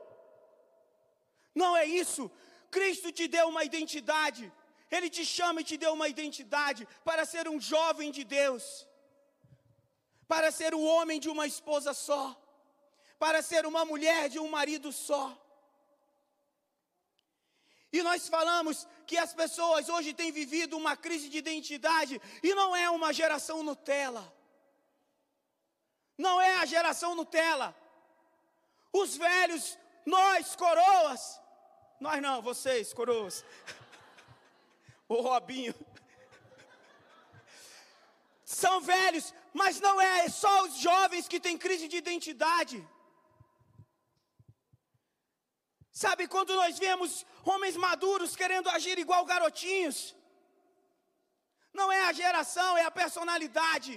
Não 1.63 1.77
é 1.77 1.85
isso. 1.85 2.31
Cristo 2.77 3.13
te 3.19 3.29
deu 3.29 3.47
uma 3.53 3.65
identidade. 3.71 4.45
Ele 4.91 5.11
te 5.17 5.25
chama 5.37 5.61
e 5.61 5.69
te 5.71 5.77
deu 5.77 5.93
uma 5.93 6.09
identidade 6.15 6.89
para 7.05 7.25
ser 7.33 7.49
um 7.53 7.61
jovem 7.61 8.11
de 8.11 8.25
Deus, 8.25 8.65
para 10.33 10.51
ser 10.51 10.75
o 10.75 10.83
homem 10.93 11.19
de 11.25 11.29
uma 11.29 11.47
esposa 11.47 11.93
só, 11.93 12.25
para 13.19 13.43
ser 13.43 13.67
uma 13.67 13.85
mulher 13.85 14.29
de 14.29 14.39
um 14.39 14.49
marido 14.49 14.91
só. 14.93 15.25
E 17.97 18.03
nós 18.03 18.29
falamos 18.29 18.87
que 19.07 19.17
as 19.17 19.33
pessoas 19.33 19.89
hoje 19.89 20.13
têm 20.13 20.31
vivido 20.31 20.77
uma 20.77 20.95
crise 21.05 21.31
de 21.31 21.39
identidade 21.39 22.21
e 22.43 22.55
não 22.55 22.77
é 22.77 22.91
uma 22.91 23.11
geração 23.11 23.63
Nutella. 23.63 24.25
Não 26.19 26.39
é 26.39 26.57
a 26.57 26.67
geração 26.67 27.15
Nutella. 27.15 27.75
Os 28.93 29.17
velhos, 29.17 29.79
nós 30.05 30.55
coroas, 30.55 31.41
nós 31.99 32.21
não, 32.21 32.43
vocês 32.43 32.93
coroas 32.93 33.43
o 35.09 35.23
Robinho. 35.23 35.75
São 38.45 38.83
velhos, 38.83 39.33
mas 39.55 39.81
não 39.81 39.99
é 39.99 40.29
só 40.29 40.65
os 40.65 40.77
jovens 40.77 41.27
que 41.27 41.41
têm 41.41 41.57
crise 41.57 41.89
de 41.89 41.97
identidade. 41.97 42.87
Sabe 46.03 46.23
quando 46.33 46.55
nós 46.55 46.79
vemos 46.79 47.11
homens 47.43 47.75
maduros 47.85 48.37
querendo 48.41 48.69
agir 48.69 48.99
igual 48.99 49.25
garotinhos? 49.25 49.99
Não 51.79 51.87
é 51.91 52.03
a 52.09 52.13
geração, 52.13 52.77
é 52.77 52.85
a 52.85 52.91
personalidade. 52.91 53.95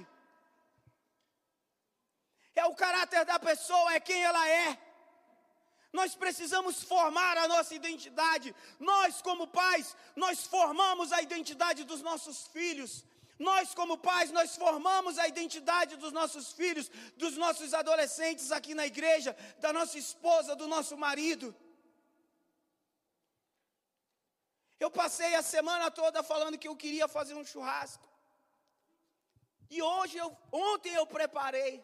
É 2.56 2.64
o 2.72 2.78
caráter 2.84 3.26
da 3.26 3.38
pessoa, 3.38 3.94
é 3.94 4.00
quem 4.00 4.22
ela 4.30 4.48
é. 4.48 4.80
Nós 5.92 6.16
precisamos 6.16 6.82
formar 6.84 7.36
a 7.38 7.50
nossa 7.50 7.76
identidade. 7.76 8.56
Nós, 8.80 9.22
como 9.22 9.46
pais, 9.62 9.94
nós 10.16 10.48
formamos 10.48 11.12
a 11.12 11.22
identidade 11.22 11.84
dos 11.84 12.02
nossos 12.02 12.48
filhos. 12.48 13.04
Nós, 13.38 13.74
como 13.74 13.98
pais, 13.98 14.32
nós 14.32 14.56
formamos 14.56 15.20
a 15.20 15.28
identidade 15.28 15.98
dos 15.98 16.14
nossos 16.14 16.54
filhos, 16.54 16.90
dos 17.18 17.36
nossos 17.36 17.74
adolescentes 17.74 18.54
aqui 18.54 18.74
na 18.74 18.88
igreja, 18.88 19.36
da 19.60 19.74
nossa 19.74 19.98
esposa, 19.98 20.56
do 20.56 20.66
nosso 20.66 20.96
marido. 20.96 21.54
Eu 24.80 24.90
passei 24.90 25.36
a 25.36 25.42
semana 25.42 25.92
toda 25.92 26.24
falando 26.24 26.58
que 26.58 26.68
eu 26.68 26.76
queria 26.76 27.08
fazer 27.08 27.34
um 27.34 27.46
churrasco. 27.46 28.08
E 29.70 29.82
hoje, 29.82 30.18
eu, 30.18 30.36
ontem 30.52 30.94
eu 30.94 31.06
preparei, 31.06 31.84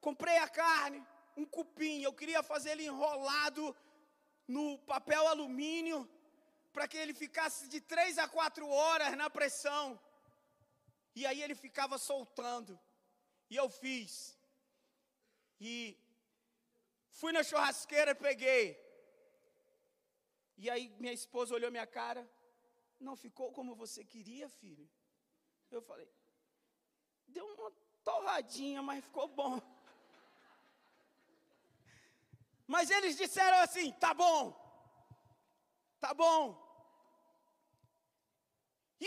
comprei 0.00 0.38
a 0.38 0.48
carne, 0.48 1.06
um 1.36 1.44
cupim, 1.44 2.00
eu 2.02 2.12
queria 2.12 2.42
fazer 2.42 2.70
ele 2.70 2.86
enrolado 2.86 3.76
no 4.48 4.78
papel 4.78 5.26
alumínio, 5.28 6.08
para 6.72 6.88
que 6.88 6.96
ele 6.96 7.14
ficasse 7.14 7.68
de 7.68 7.80
três 7.80 8.18
a 8.18 8.26
quatro 8.26 8.68
horas 8.68 9.14
na 9.16 9.28
pressão. 9.28 10.00
E 11.14 11.26
aí 11.26 11.42
ele 11.42 11.54
ficava 11.54 11.98
soltando. 11.98 12.78
E 13.50 13.56
eu 13.56 13.68
fiz. 13.68 14.36
E 15.60 15.96
fui 17.10 17.30
na 17.32 17.42
churrasqueira 17.42 18.12
e 18.12 18.14
peguei. 18.14 18.64
E 20.62 20.70
aí 20.72 20.84
minha 21.02 21.14
esposa 21.20 21.54
olhou 21.56 21.70
minha 21.76 21.86
cara. 21.98 22.22
Não 23.06 23.14
ficou 23.22 23.46
como 23.56 23.80
você 23.82 24.00
queria, 24.12 24.48
filho? 24.60 24.84
Eu 25.76 25.82
falei: 25.88 26.08
Deu 27.26 27.46
uma 27.54 27.70
torradinha, 28.08 28.80
mas 28.88 29.04
ficou 29.06 29.26
bom. 29.40 29.54
Mas 32.74 32.90
eles 32.96 33.16
disseram 33.22 33.58
assim: 33.66 33.90
Tá 34.04 34.12
bom, 34.14 34.40
tá 36.04 36.14
bom. 36.14 36.42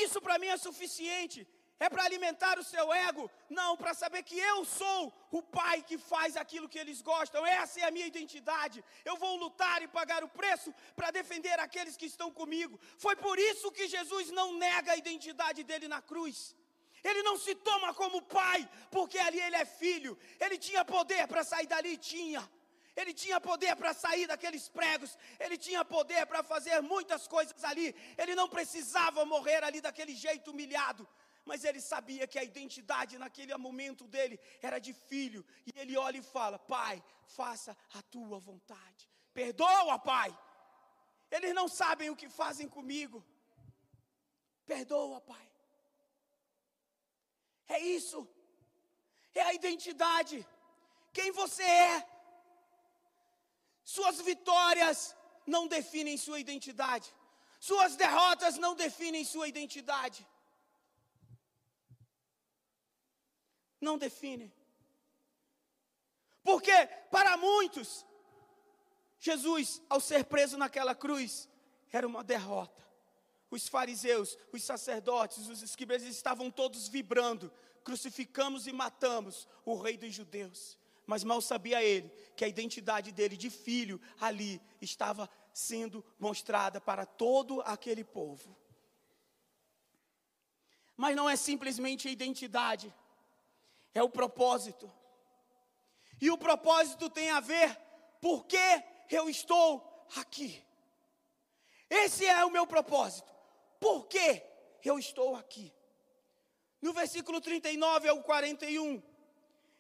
Isso 0.06 0.20
para 0.26 0.38
mim 0.38 0.48
é 0.48 0.58
suficiente. 0.58 1.40
É 1.78 1.90
para 1.90 2.04
alimentar 2.06 2.58
o 2.58 2.64
seu 2.64 2.94
ego? 2.94 3.30
Não, 3.50 3.76
para 3.76 3.94
saber 3.94 4.24
que 4.24 4.38
eu 4.40 4.64
sou 4.64 5.14
o 5.30 5.42
pai 5.42 5.82
que 5.82 5.98
faz 5.98 6.38
aquilo 6.38 6.70
que 6.70 6.80
eles 6.80 7.02
gostam. 7.02 7.46
Essa 7.46 7.82
é 7.82 7.84
a 7.84 7.92
minha 7.92 8.08
identidade. 8.08 8.84
Eu 9.04 9.18
vou 9.18 9.36
lutar 9.36 9.82
e 9.82 9.88
pagar 9.88 10.24
o 10.24 10.30
preço 10.30 10.74
para 10.96 11.12
defender 11.12 11.60
aqueles 11.60 11.98
que 11.98 12.06
estão 12.06 12.32
comigo. 12.32 12.80
Foi 12.98 13.16
por 13.16 13.38
isso 13.38 13.72
que 13.74 13.88
Jesus 13.88 14.32
não 14.32 14.54
nega 14.58 14.94
a 14.94 14.98
identidade 14.98 15.64
dele 15.64 15.90
na 15.90 16.02
cruz. 16.02 16.56
Ele 17.04 17.22
não 17.24 17.38
se 17.38 17.54
toma 17.56 17.94
como 17.94 18.22
pai, 18.22 18.68
porque 18.90 19.20
ali 19.20 19.40
ele 19.40 19.58
é 19.58 19.66
filho. 19.66 20.18
Ele 20.40 20.58
tinha 20.58 20.86
poder 20.86 21.28
para 21.28 21.44
sair 21.44 21.68
dali, 21.68 21.98
tinha. 21.98 22.50
Ele 22.96 23.14
tinha 23.14 23.42
poder 23.42 23.76
para 23.76 23.94
sair 23.94 24.26
daqueles 24.26 24.70
pregos, 24.70 25.18
ele 25.38 25.58
tinha 25.58 25.84
poder 25.84 26.26
para 26.26 26.42
fazer 26.42 26.82
muitas 26.82 27.28
coisas 27.28 27.62
ali. 27.66 27.94
Ele 28.18 28.34
não 28.36 28.48
precisava 28.48 29.26
morrer 29.26 29.62
ali 29.66 29.82
daquele 29.82 30.16
jeito 30.16 30.52
humilhado 30.52 31.06
mas 31.46 31.64
ele 31.64 31.80
sabia 31.80 32.28
que 32.28 32.40
a 32.40 32.44
identidade 32.44 33.18
naquele 33.18 33.56
momento 33.56 34.08
dele 34.08 34.40
era 34.62 34.80
de 34.80 34.94
filho, 34.94 35.46
e 35.68 35.72
ele 35.80 35.96
olha 35.96 36.18
e 36.18 36.24
fala: 36.24 36.58
Pai, 36.58 37.04
faça 37.38 37.78
a 37.94 38.02
tua 38.02 38.40
vontade, 38.40 39.10
perdoa, 39.34 39.98
Pai. 40.00 40.36
Eles 41.30 41.54
não 41.54 41.68
sabem 41.68 42.10
o 42.10 42.16
que 42.16 42.30
fazem 42.30 42.68
comigo, 42.68 43.24
perdoa, 44.66 45.22
Pai. 45.22 45.48
É 47.68 47.80
isso, 47.80 48.28
é 49.34 49.42
a 49.42 49.54
identidade, 49.54 50.46
quem 51.14 51.32
você 51.32 51.64
é. 51.64 52.10
Suas 53.84 54.20
vitórias 54.20 55.16
não 55.46 55.68
definem 55.68 56.18
sua 56.18 56.40
identidade, 56.40 57.14
suas 57.60 57.96
derrotas 57.96 58.58
não 58.58 58.74
definem 58.76 59.24
sua 59.24 59.48
identidade. 59.48 60.26
Não 63.86 63.98
define. 63.98 64.52
Porque 66.44 66.86
para 67.10 67.38
muitos, 67.38 68.06
Jesus, 69.18 69.82
ao 69.90 70.02
ser 70.02 70.26
preso 70.26 70.58
naquela 70.58 70.94
cruz, 70.94 71.50
era 71.92 72.06
uma 72.06 72.24
derrota. 72.24 72.86
Os 73.50 73.68
fariseus, 73.68 74.38
os 74.52 74.64
sacerdotes, 74.64 75.48
os 75.48 75.62
escribas 75.62 76.04
estavam 76.04 76.52
todos 76.52 76.88
vibrando. 76.88 77.52
Crucificamos 77.84 78.68
e 78.68 78.74
matamos 78.74 79.48
o 79.64 79.76
rei 79.76 79.98
dos 79.98 80.14
judeus. 80.14 80.78
Mas 81.08 81.24
mal 81.24 81.40
sabia 81.40 81.84
ele 81.84 82.10
que 82.36 82.44
a 82.44 82.48
identidade 82.48 83.12
dele 83.12 83.38
de 83.38 83.50
filho 83.50 84.02
ali 84.20 84.62
estava 84.82 85.30
sendo 85.54 86.04
mostrada 86.20 86.82
para 86.82 87.06
todo 87.06 87.62
aquele 87.62 88.04
povo. 88.04 88.58
Mas 90.98 91.16
não 91.16 91.30
é 91.30 91.36
simplesmente 91.36 92.08
a 92.08 92.12
identidade 92.12 92.94
é 93.96 94.04
o 94.04 94.10
propósito. 94.10 94.92
E 96.22 96.30
o 96.30 96.38
propósito 96.38 97.10
tem 97.10 97.32
a 97.32 97.40
ver 97.40 97.76
por 98.22 98.46
que 98.46 98.84
eu 99.10 99.30
estou 99.30 100.06
aqui. 100.18 100.64
Esse 101.90 102.26
é 102.26 102.44
o 102.46 102.52
meu 102.52 102.68
propósito. 102.68 103.34
Por 103.80 104.08
que 104.08 104.44
eu 104.84 105.00
estou 105.00 105.36
aqui? 105.36 105.74
No 106.82 106.94
versículo 106.94 107.40
39 107.40 108.10
ao 108.10 108.22
41, 108.22 109.02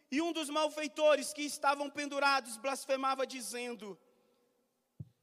e 0.10 0.22
um 0.22 0.32
dos 0.32 0.50
malfeitores 0.50 1.34
que 1.34 1.42
estavam 1.42 1.90
pendurados 1.90 2.58
blasfemava, 2.58 3.28
dizendo: 3.28 4.00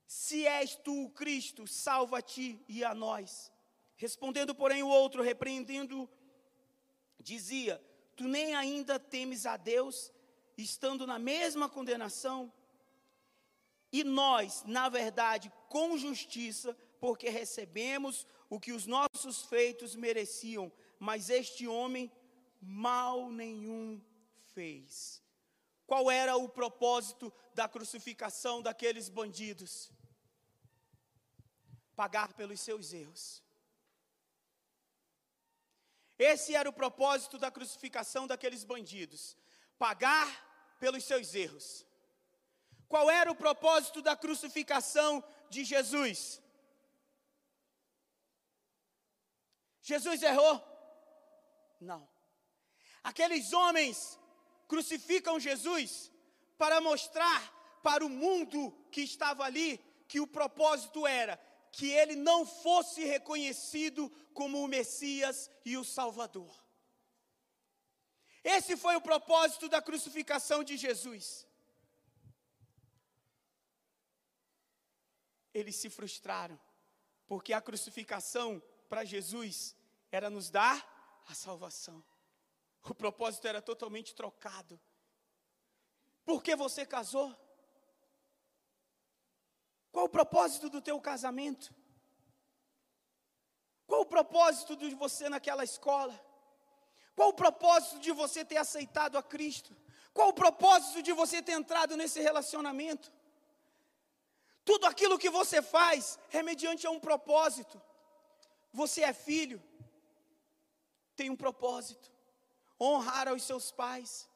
Se 0.07 0.47
és 0.47 0.77
tu 0.77 1.05
o 1.05 1.11
Cristo, 1.11 1.67
salva-te 1.67 2.63
e 2.69 2.85
a 2.85 2.95
nós. 2.95 3.51
Respondendo, 3.97 4.55
porém, 4.55 4.83
o 4.83 4.89
outro, 4.89 5.23
repreendendo, 5.23 6.11
dizia: 7.19 7.83
Tu 8.17 8.25
nem 8.25 8.55
ainda 8.55 8.99
temes 8.99 9.47
a 9.47 9.57
Deus, 9.57 10.13
estando 10.57 11.07
na 11.07 11.19
mesma 11.19 11.69
condenação? 11.69 12.53
E 13.93 14.05
nós, 14.05 14.65
na 14.67 14.89
verdade, 14.89 15.53
com 15.69 15.99
justiça, 15.99 16.77
porque 17.01 17.29
recebemos 17.29 18.27
o 18.49 18.61
que 18.61 18.73
os 18.73 18.87
nossos 18.87 19.43
feitos 19.43 19.95
mereciam, 19.95 20.73
mas 20.99 21.31
este 21.31 21.67
homem 21.67 22.11
mal 22.61 23.31
nenhum 23.31 24.01
fez. 24.55 25.23
Qual 25.87 26.11
era 26.11 26.37
o 26.37 26.49
propósito 26.49 27.33
da 27.55 27.69
crucificação 27.69 28.63
daqueles 28.63 29.09
bandidos? 29.09 29.91
Pagar 31.95 32.33
pelos 32.33 32.61
seus 32.61 32.93
erros. 32.93 33.43
Esse 36.19 36.55
era 36.55 36.69
o 36.69 36.73
propósito 36.73 37.39
da 37.39 37.51
crucificação 37.51 38.27
daqueles 38.27 38.65
bandidos: 38.65 39.37
pagar 39.79 40.77
pelos 40.79 41.05
seus 41.05 41.35
erros. 41.35 41.87
Qual 42.89 43.11
era 43.11 43.31
o 43.31 43.35
propósito 43.35 44.03
da 44.03 44.15
crucificação 44.15 45.25
de 45.49 45.65
Jesus? 45.65 46.41
Jesus 49.81 50.23
errou? 50.23 50.63
Não. 51.81 52.09
Aqueles 53.03 53.53
homens 53.53 54.19
crucificam 54.69 55.41
Jesus 55.41 56.11
para 56.57 56.81
mostrar 56.81 57.81
para 57.83 58.05
o 58.05 58.09
mundo 58.09 58.71
que 58.91 59.01
estava 59.01 59.45
ali 59.45 59.79
que 60.07 60.21
o 60.21 60.27
propósito 60.27 61.07
era 61.07 61.41
que 61.73 61.89
ele 61.91 62.15
não 62.15 62.45
fosse 62.45 63.03
reconhecido 63.05 64.11
como 64.35 64.63
o 64.63 64.69
Messias 64.69 65.51
e 65.65 65.77
o 65.77 65.83
Salvador. 65.83 66.55
Esse 68.45 68.77
foi 68.77 68.95
o 68.95 69.01
propósito 69.01 69.69
da 69.69 69.81
crucificação 69.81 70.63
de 70.63 70.77
Jesus. 70.77 71.47
Eles 75.55 75.77
se 75.77 75.89
frustraram, 75.89 76.61
porque 77.27 77.53
a 77.53 77.61
crucificação 77.61 78.63
para 78.89 79.05
Jesus 79.05 79.75
era 80.11 80.29
nos 80.29 80.51
dar 80.51 81.23
a 81.27 81.35
salvação. 81.35 82.05
O 82.85 82.95
propósito 82.95 83.47
era 83.47 83.63
totalmente 83.63 84.15
trocado. 84.15 84.79
Por 86.25 86.43
que 86.43 86.55
você 86.55 86.85
casou? 86.85 87.35
Qual 89.93 90.07
o 90.07 90.09
propósito 90.09 90.71
do 90.71 90.81
teu 90.81 90.99
casamento? 91.01 91.73
Qual 93.87 94.01
o 94.01 94.07
propósito 94.07 94.75
de 94.75 94.95
você 94.95 95.29
naquela 95.29 95.63
escola? 95.63 96.19
Qual 97.15 97.29
o 97.29 97.35
propósito 97.35 97.99
de 98.01 98.11
você 98.11 98.45
ter 98.45 98.57
aceitado 98.57 99.19
a 99.19 99.23
Cristo? 99.23 99.77
Qual 100.15 100.31
o 100.31 100.33
propósito 100.33 101.03
de 101.03 101.13
você 101.13 101.43
ter 101.43 101.53
entrado 101.53 101.97
nesse 101.97 102.21
relacionamento? 102.21 103.13
Tudo 104.65 104.87
aquilo 104.87 105.19
que 105.19 105.29
você 105.29 105.61
faz 105.61 106.19
é 106.31 106.43
mediante 106.43 106.89
um 106.89 106.99
propósito. 106.99 107.81
Você 108.73 109.03
é 109.03 109.13
filho, 109.13 109.63
tem 111.15 111.29
um 111.29 111.37
propósito. 111.37 112.11
Honrar 112.81 113.29
aos 113.29 113.43
seus 113.43 113.71
pais. 113.71 114.29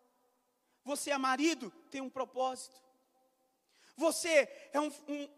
Você 0.85 1.11
é 1.11 1.19
marido, 1.19 1.71
tem 1.91 2.01
um 2.01 2.11
propósito. 2.11 2.81
Você 3.97 4.49
é 4.73 4.79
um, 4.79 4.93
um, 5.09 5.29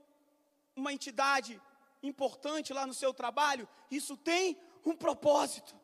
uma 0.78 0.92
entidade 0.92 1.60
importante 2.02 2.72
lá 2.72 2.86
no 2.86 2.94
seu 2.94 3.12
trabalho, 3.12 3.68
isso 3.90 4.16
tem 4.16 4.58
um 4.84 4.96
propósito. 4.96 5.74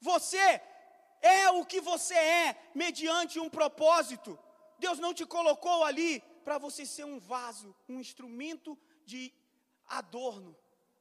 Você 0.00 0.62
é 1.20 1.50
o 1.50 1.64
que 1.64 1.80
você 1.80 2.14
é 2.14 2.70
mediante 2.74 3.38
um 3.38 3.50
propósito. 3.50 4.38
Deus 4.78 4.98
não 4.98 5.12
te 5.12 5.26
colocou 5.26 5.84
ali 5.84 6.20
para 6.44 6.58
você 6.58 6.86
ser 6.86 7.04
um 7.04 7.18
vaso, 7.18 7.74
um 7.88 8.00
instrumento 8.00 8.78
de 9.04 9.32
adorno. 9.86 10.56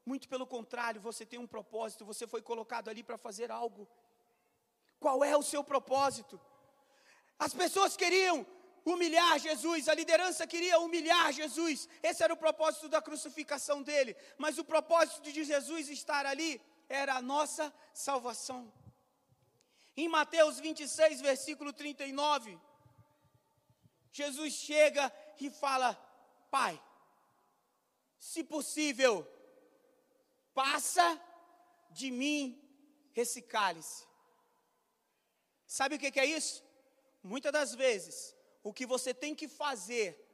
Muito 0.05 0.27
pelo 0.27 0.47
contrário, 0.47 0.99
você 0.99 1.25
tem 1.25 1.39
um 1.39 1.47
propósito, 1.47 2.05
você 2.05 2.25
foi 2.27 2.41
colocado 2.41 2.89
ali 2.89 3.03
para 3.03 3.17
fazer 3.17 3.51
algo. 3.51 3.87
Qual 4.99 5.23
é 5.23 5.37
o 5.37 5.43
seu 5.43 5.63
propósito? 5.63 6.39
As 7.37 7.53
pessoas 7.53 7.95
queriam 7.95 8.45
humilhar 8.85 9.39
Jesus, 9.39 9.87
a 9.87 9.93
liderança 9.93 10.47
queria 10.47 10.79
humilhar 10.79 11.31
Jesus, 11.31 11.87
esse 12.01 12.23
era 12.23 12.33
o 12.33 12.37
propósito 12.37 12.89
da 12.89 13.01
crucificação 13.01 13.81
dele, 13.81 14.15
mas 14.37 14.57
o 14.57 14.65
propósito 14.65 15.21
de 15.21 15.43
Jesus 15.43 15.89
estar 15.89 16.25
ali 16.25 16.61
era 16.87 17.15
a 17.15 17.21
nossa 17.21 17.73
salvação. 17.93 18.71
Em 19.95 20.07
Mateus 20.07 20.59
26, 20.59 21.21
versículo 21.21 21.73
39, 21.73 22.57
Jesus 24.11 24.53
chega 24.53 25.11
e 25.39 25.49
fala: 25.49 25.93
Pai, 26.49 26.81
se 28.17 28.43
possível, 28.43 29.27
Passa 30.53 31.21
de 31.91 32.11
mim 32.11 32.41
esse 33.15 33.41
cálice. 33.41 34.05
Sabe 35.65 35.95
o 35.95 35.99
que 35.99 36.19
é 36.19 36.25
isso? 36.25 36.61
Muitas 37.23 37.53
das 37.53 37.73
vezes, 37.75 38.35
o 38.63 38.73
que 38.73 38.85
você 38.85 39.13
tem 39.13 39.33
que 39.35 39.47
fazer 39.47 40.25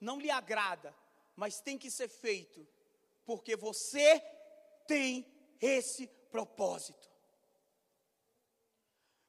não 0.00 0.18
lhe 0.18 0.30
agrada, 0.30 0.94
mas 1.36 1.60
tem 1.60 1.78
que 1.78 1.90
ser 1.90 2.08
feito, 2.08 2.66
porque 3.24 3.56
você 3.56 4.20
tem 4.86 5.26
esse 5.60 6.06
propósito. 6.30 7.08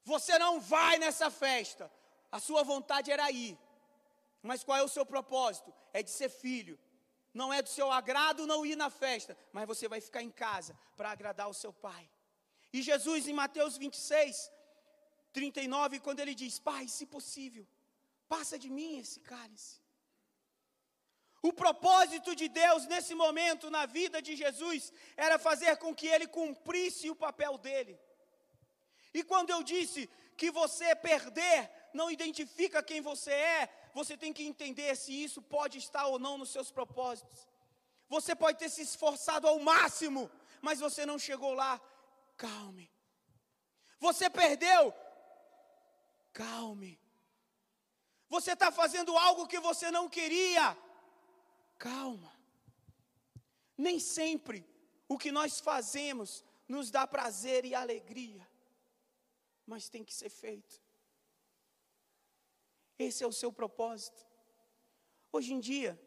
Você 0.04 0.38
não 0.38 0.60
vai 0.60 0.98
nessa 0.98 1.30
festa, 1.30 1.90
a 2.30 2.40
sua 2.40 2.62
vontade 2.62 3.10
era 3.10 3.30
ir, 3.30 3.56
mas 4.42 4.64
qual 4.64 4.78
é 4.78 4.82
o 4.82 4.88
seu 4.88 5.06
propósito? 5.06 5.72
É 5.92 6.02
de 6.02 6.10
ser 6.10 6.28
filho. 6.28 6.78
Não 7.32 7.52
é 7.52 7.62
do 7.62 7.68
seu 7.68 7.90
agrado 7.90 8.46
não 8.46 8.66
ir 8.66 8.76
na 8.76 8.90
festa, 8.90 9.36
mas 9.52 9.66
você 9.66 9.88
vai 9.88 10.00
ficar 10.00 10.22
em 10.22 10.30
casa 10.30 10.76
para 10.96 11.10
agradar 11.10 11.48
o 11.48 11.54
seu 11.54 11.72
pai. 11.72 12.08
E 12.72 12.82
Jesus, 12.82 13.26
em 13.26 13.32
Mateus 13.32 13.76
26, 13.78 14.50
39, 15.32 16.00
quando 16.00 16.20
ele 16.20 16.34
diz: 16.34 16.58
Pai, 16.58 16.88
se 16.88 17.06
possível, 17.06 17.66
passa 18.32 18.56
de 18.64 18.70
mim 18.76 18.92
esse 18.98 19.20
cálice. 19.20 19.74
O 21.48 21.52
propósito 21.52 22.30
de 22.40 22.48
Deus 22.48 22.86
nesse 22.92 23.14
momento 23.22 23.68
na 23.76 23.84
vida 23.84 24.22
de 24.26 24.32
Jesus 24.42 24.92
era 25.16 25.38
fazer 25.48 25.76
com 25.82 25.94
que 25.98 26.06
ele 26.14 26.26
cumprisse 26.38 27.10
o 27.10 27.16
papel 27.26 27.58
dele. 27.58 27.94
E 29.12 29.22
quando 29.30 29.50
eu 29.50 29.62
disse 29.62 30.08
que 30.40 30.50
você 30.50 30.94
perder 30.94 31.58
não 31.92 32.10
identifica 32.10 32.82
quem 32.90 33.00
você 33.02 33.32
é, 33.32 33.68
você 33.92 34.16
tem 34.16 34.32
que 34.32 34.44
entender 34.44 34.96
se 34.96 35.12
isso 35.26 35.42
pode 35.42 35.76
estar 35.78 36.06
ou 36.06 36.18
não 36.18 36.38
nos 36.38 36.50
seus 36.50 36.70
propósitos. 36.70 37.46
Você 38.08 38.34
pode 38.34 38.58
ter 38.58 38.70
se 38.70 38.82
esforçado 38.82 39.46
ao 39.46 39.58
máximo, 39.58 40.30
mas 40.60 40.78
você 40.78 41.04
não 41.04 41.18
chegou 41.18 41.52
lá. 41.52 41.80
Calme. 42.36 42.90
Você 43.98 44.30
perdeu. 44.30 44.94
Calme. 46.32 47.01
Você 48.34 48.52
está 48.52 48.72
fazendo 48.72 49.14
algo 49.18 49.46
que 49.46 49.60
você 49.60 49.90
não 49.90 50.08
queria. 50.08 50.74
Calma. 51.78 52.32
Nem 53.76 53.98
sempre 54.00 54.66
o 55.06 55.18
que 55.18 55.30
nós 55.30 55.60
fazemos 55.60 56.42
nos 56.66 56.90
dá 56.90 57.06
prazer 57.06 57.66
e 57.66 57.74
alegria, 57.74 58.48
mas 59.66 59.90
tem 59.90 60.02
que 60.02 60.14
ser 60.14 60.30
feito. 60.30 60.80
Esse 62.98 63.22
é 63.22 63.26
o 63.26 63.32
seu 63.32 63.52
propósito. 63.52 64.26
Hoje 65.30 65.52
em 65.52 65.60
dia, 65.60 66.00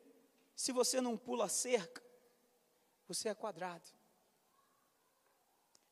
se 0.56 0.72
você 0.72 1.00
não 1.00 1.16
pula 1.16 1.48
cerca, 1.48 2.04
você 3.08 3.30
é 3.30 3.36
quadrado. 3.36 3.88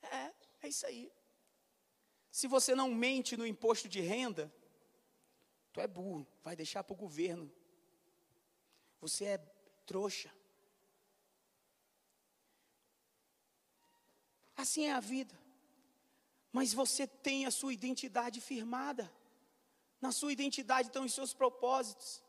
É, 0.02 0.34
é 0.64 0.68
isso 0.68 0.88
aí. 0.88 1.14
Se 2.32 2.48
você 2.48 2.74
não 2.74 2.90
mente 2.92 3.38
no 3.38 3.46
imposto 3.46 3.88
de 3.88 4.02
renda, 4.02 4.52
tu 5.74 5.82
é 5.82 5.88
burro, 5.88 6.26
vai 6.44 6.56
deixar 6.56 6.84
para 6.84 6.94
o 6.94 6.98
governo. 6.98 7.52
Você 9.02 9.26
é 9.26 9.38
trouxa. 9.86 10.32
Assim 14.56 14.86
é 14.86 14.94
a 14.94 15.00
vida. 15.00 15.38
Mas 16.52 16.72
você 16.74 17.08
tem 17.08 17.48
a 17.48 17.52
sua 17.52 17.74
identidade 17.74 18.40
firmada. 18.40 19.12
Na 20.00 20.12
sua 20.12 20.32
identidade 20.32 20.90
estão 20.90 21.06
os 21.06 21.14
seus 21.14 21.34
propósitos. 21.34 22.22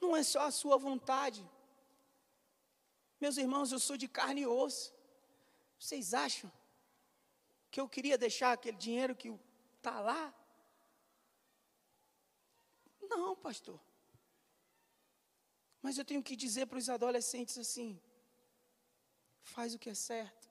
Não 0.00 0.16
é 0.16 0.22
só 0.22 0.40
a 0.46 0.50
sua 0.50 0.78
vontade. 0.78 1.46
Meus 3.20 3.36
irmãos, 3.36 3.72
eu 3.72 3.78
sou 3.78 3.96
de 3.96 4.08
carne 4.08 4.42
e 4.42 4.46
osso. 4.46 4.94
Vocês 5.78 6.14
acham 6.14 6.50
que 7.70 7.78
eu 7.78 7.88
queria 7.88 8.16
deixar 8.16 8.52
aquele 8.52 8.78
dinheiro 8.78 9.14
que 9.14 9.38
está 9.76 10.00
lá? 10.00 10.34
Não, 13.08 13.36
pastor. 13.36 13.80
Mas 15.82 15.98
eu 15.98 16.04
tenho 16.04 16.22
que 16.22 16.36
dizer 16.36 16.66
para 16.66 16.78
os 16.78 16.88
adolescentes 16.88 17.56
assim: 17.58 18.00
faz 19.42 19.74
o 19.74 19.78
que 19.78 19.90
é 19.90 19.94
certo. 19.94 20.50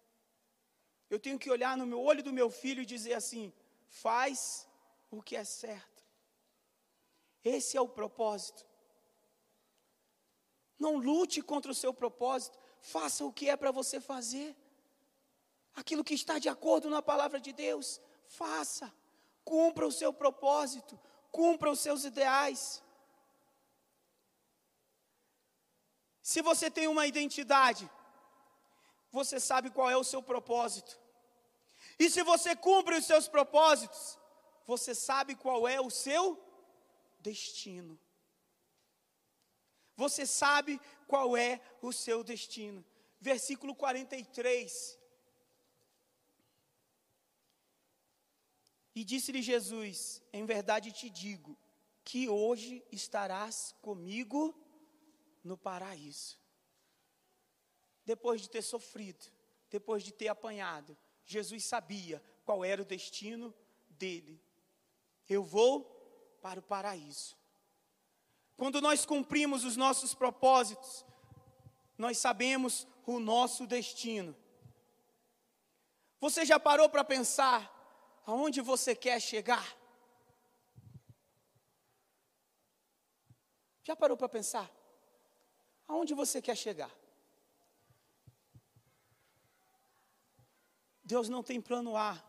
Eu 1.10 1.20
tenho 1.20 1.38
que 1.38 1.52
olhar 1.52 1.78
no 1.78 1.86
meu 1.86 2.02
olho 2.02 2.24
do 2.24 2.34
meu 2.34 2.50
filho 2.50 2.82
e 2.82 2.86
dizer 2.86 3.14
assim: 3.14 3.54
faz 3.88 4.68
o 5.12 5.22
que 5.22 5.36
é 5.36 5.44
certo. 5.44 6.04
Esse 7.44 7.78
é 7.78 7.82
o 7.82 7.88
propósito. 7.88 8.66
Não 10.80 10.98
lute 10.98 11.42
contra 11.42 11.72
o 11.72 11.76
seu 11.76 11.94
propósito, 11.94 12.58
faça 12.82 13.24
o 13.24 13.32
que 13.32 13.50
é 13.50 13.56
para 13.56 13.72
você 13.72 14.00
fazer. 14.00 14.56
Aquilo 15.76 16.04
que 16.04 16.14
está 16.14 16.40
de 16.40 16.50
acordo 16.50 16.90
na 16.90 17.02
palavra 17.02 17.40
de 17.40 17.52
Deus, 17.52 18.02
faça. 18.26 18.92
Cumpra 19.44 19.86
o 19.86 19.92
seu 19.92 20.12
propósito, 20.12 21.00
cumpra 21.38 21.70
os 21.76 21.82
seus 21.86 22.02
ideais. 22.12 22.62
Se 26.32 26.42
você 26.50 26.68
tem 26.78 26.88
uma 26.88 27.06
identidade, 27.06 27.90
você 29.12 29.38
sabe 29.40 29.70
qual 29.70 29.90
é 29.90 29.98
o 29.98 30.10
seu 30.12 30.22
propósito. 30.32 30.94
E 32.00 32.10
se 32.10 32.24
você 32.32 32.56
cumpre 32.56 32.96
os 32.96 33.06
seus 33.06 33.28
propósitos, 33.28 34.18
você 34.66 34.96
sabe 34.96 35.36
qual 35.36 35.68
é 35.68 35.80
o 35.80 35.90
seu 35.90 36.24
destino. 37.20 38.00
Você 39.96 40.26
sabe 40.26 40.80
qual 41.08 41.38
é 41.38 41.62
o 41.82 41.92
seu 41.92 42.24
destino. 42.24 42.84
Versículo 43.20 43.76
43. 43.76 45.00
E 48.96 49.04
disse-lhe 49.04 49.42
Jesus: 49.42 50.24
Em 50.32 50.46
verdade 50.46 50.92
te 50.92 51.10
digo, 51.10 51.58
que 52.06 52.30
hoje 52.30 52.86
estarás 52.92 53.76
comigo 53.82 54.56
no 55.44 55.58
paraíso. 55.58 56.40
Depois 58.06 58.42
de 58.42 58.50
ter 58.50 58.62
sofrido, 58.62 59.26
depois 59.70 60.04
de 60.04 60.14
ter 60.14 60.28
apanhado, 60.28 60.96
Jesus 61.26 61.66
sabia 61.66 62.24
qual 62.46 62.64
era 62.64 62.82
o 62.82 62.86
destino 62.86 63.54
dele. 63.90 64.40
Eu 65.28 65.44
vou 65.44 65.84
para 66.42 66.60
o 66.60 66.64
paraíso. 66.64 67.36
Quando 68.56 68.80
nós 68.80 69.06
cumprimos 69.06 69.66
os 69.66 69.76
nossos 69.76 70.14
propósitos, 70.14 71.04
nós 71.98 72.20
sabemos 72.20 72.88
o 73.06 73.20
nosso 73.20 73.66
destino. 73.66 74.36
Você 76.20 76.46
já 76.46 76.60
parou 76.60 76.88
para 76.88 77.04
pensar 77.04 77.75
aonde 78.26 78.62
você 78.62 78.96
quer 78.96 79.20
chegar? 79.22 79.66
Já 83.84 83.96
parou 83.96 84.18
para 84.18 84.28
pensar? 84.28 84.72
Aonde 85.88 86.14
você 86.14 86.42
quer 86.42 86.58
chegar? 86.58 86.92
Deus 91.04 91.30
não 91.30 91.44
tem 91.44 91.62
plano 91.62 91.96
A 91.96 92.22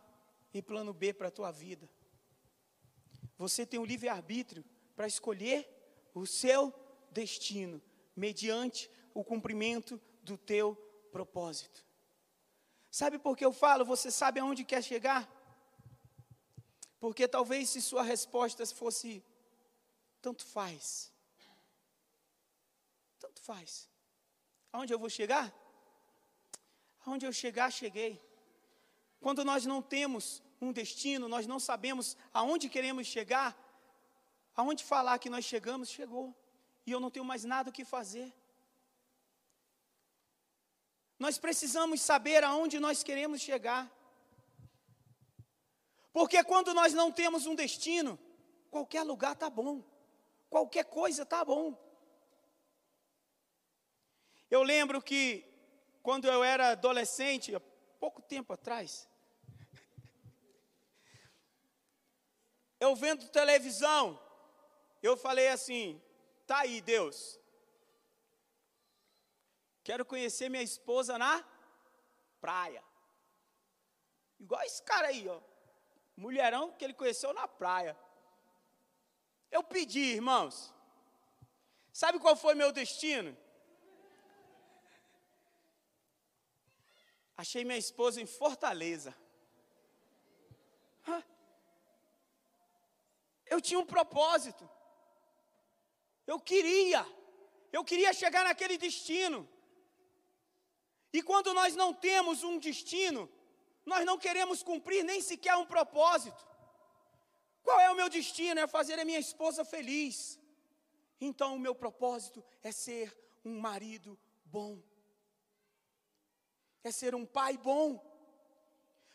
e 0.53 0.61
plano 0.61 0.93
B 0.93 1.13
para 1.13 1.29
a 1.29 1.31
tua 1.31 1.51
vida. 1.51 1.89
Você 3.35 3.65
tem 3.65 3.79
o 3.79 3.85
livre-arbítrio 3.85 4.63
para 4.95 5.07
escolher 5.07 5.67
o 6.13 6.27
seu 6.27 6.73
destino, 7.11 7.81
mediante 8.15 8.89
o 9.13 9.23
cumprimento 9.23 9.99
do 10.21 10.37
teu 10.37 10.75
propósito. 11.11 11.83
Sabe 12.91 13.17
por 13.17 13.35
que 13.35 13.45
eu 13.45 13.51
falo? 13.51 13.83
Você 13.85 14.11
sabe 14.11 14.39
aonde 14.39 14.63
quer 14.63 14.83
chegar? 14.83 15.36
Porque 16.99 17.27
talvez 17.27 17.69
se 17.69 17.81
sua 17.81 18.03
resposta 18.03 18.65
fosse 18.65 19.23
tanto 20.21 20.45
faz. 20.45 21.11
Tanto 23.19 23.41
faz. 23.41 23.89
Aonde 24.71 24.93
eu 24.93 24.99
vou 24.99 25.09
chegar? 25.09 25.53
Aonde 27.05 27.25
eu 27.25 27.31
chegar, 27.31 27.71
cheguei. 27.71 28.21
Quando 29.19 29.45
nós 29.45 29.65
não 29.65 29.81
temos 29.81 30.41
um 30.59 30.71
destino, 30.71 31.27
nós 31.27 31.47
não 31.47 31.59
sabemos 31.59 32.17
aonde 32.33 32.69
queremos 32.69 33.07
chegar, 33.07 33.55
aonde 34.55 34.83
falar 34.83 35.19
que 35.19 35.29
nós 35.29 35.45
chegamos, 35.45 35.89
chegou. 35.89 36.35
E 36.85 36.91
eu 36.91 36.99
não 36.99 37.11
tenho 37.11 37.25
mais 37.25 37.43
nada 37.43 37.69
o 37.69 37.73
que 37.73 37.85
fazer. 37.85 38.33
Nós 41.19 41.37
precisamos 41.37 42.01
saber 42.01 42.43
aonde 42.43 42.79
nós 42.79 43.03
queremos 43.03 43.41
chegar. 43.41 43.91
Porque 46.17 46.43
quando 46.43 46.73
nós 46.73 46.95
não 46.95 47.11
temos 47.11 47.45
um 47.45 47.53
destino, 47.53 48.17
qualquer 48.71 49.03
lugar 49.03 49.33
está 49.33 49.51
bom, 49.51 49.83
qualquer 50.49 50.85
coisa 50.85 51.21
está 51.21 51.45
bom. 51.45 51.77
Eu 54.49 54.63
lembro 54.63 54.99
que 54.99 55.45
quando 56.01 56.25
eu 56.25 56.43
era 56.43 56.69
adolescente, 56.69 57.53
há 57.53 57.59
pouco 57.99 58.19
tempo 58.19 58.51
atrás, 58.51 59.07
eu 62.79 62.95
vendo 62.95 63.29
televisão, 63.29 64.19
eu 65.03 65.15
falei 65.15 65.49
assim: 65.49 66.01
tá 66.47 66.61
aí, 66.61 66.81
Deus. 66.81 67.39
Quero 69.83 70.03
conhecer 70.03 70.49
minha 70.49 70.63
esposa 70.63 71.15
na 71.15 71.45
praia. 72.41 72.83
Igual 74.39 74.63
esse 74.63 74.81
cara 74.81 75.09
aí, 75.09 75.29
ó. 75.29 75.39
Mulherão 76.17 76.71
que 76.71 76.83
ele 76.83 76.95
conheceu 76.95 77.31
na 77.33 77.47
praia. 77.47 77.95
Eu 79.51 79.63
pedi, 79.63 79.99
irmãos. 79.99 80.73
Sabe 81.93 82.19
qual 82.19 82.35
foi 82.35 82.55
meu 82.55 82.71
destino? 82.71 83.37
Achei 87.37 87.63
minha 87.63 87.77
esposa 87.77 88.19
em 88.19 88.25
Fortaleza. 88.25 89.15
Eu 93.45 93.61
tinha 93.61 93.79
um 93.79 93.85
propósito. 93.85 94.69
Eu 96.25 96.39
queria. 96.39 97.05
Eu 97.71 97.83
queria 97.83 98.11
chegar 98.11 98.43
naquele 98.43 98.77
destino. 98.77 99.47
E 101.13 101.21
quando 101.21 101.53
nós 101.53 101.75
não 101.75 101.93
temos 101.93 102.43
um 102.43 102.57
destino, 102.59 103.31
nós 103.87 104.05
não 104.05 104.17
queremos 104.17 104.61
cumprir 104.61 105.01
nem 105.05 105.21
sequer 105.21 105.55
um 105.55 105.65
propósito. 105.65 106.45
Qual 107.63 107.79
é 107.79 107.89
o 107.89 107.95
meu 107.95 108.09
destino? 108.09 108.59
É 108.59 108.67
fazer 108.67 108.99
a 108.99 109.05
minha 109.05 109.17
esposa 109.17 109.63
feliz. 109.63 110.37
Então 111.21 111.55
o 111.55 111.59
meu 111.59 111.73
propósito 111.73 112.43
é 112.61 112.69
ser 112.69 113.17
um 113.45 113.57
marido 113.61 114.19
bom. 114.43 114.83
É 116.83 116.91
ser 116.91 117.15
um 117.15 117.25
pai 117.25 117.57
bom. 117.57 117.87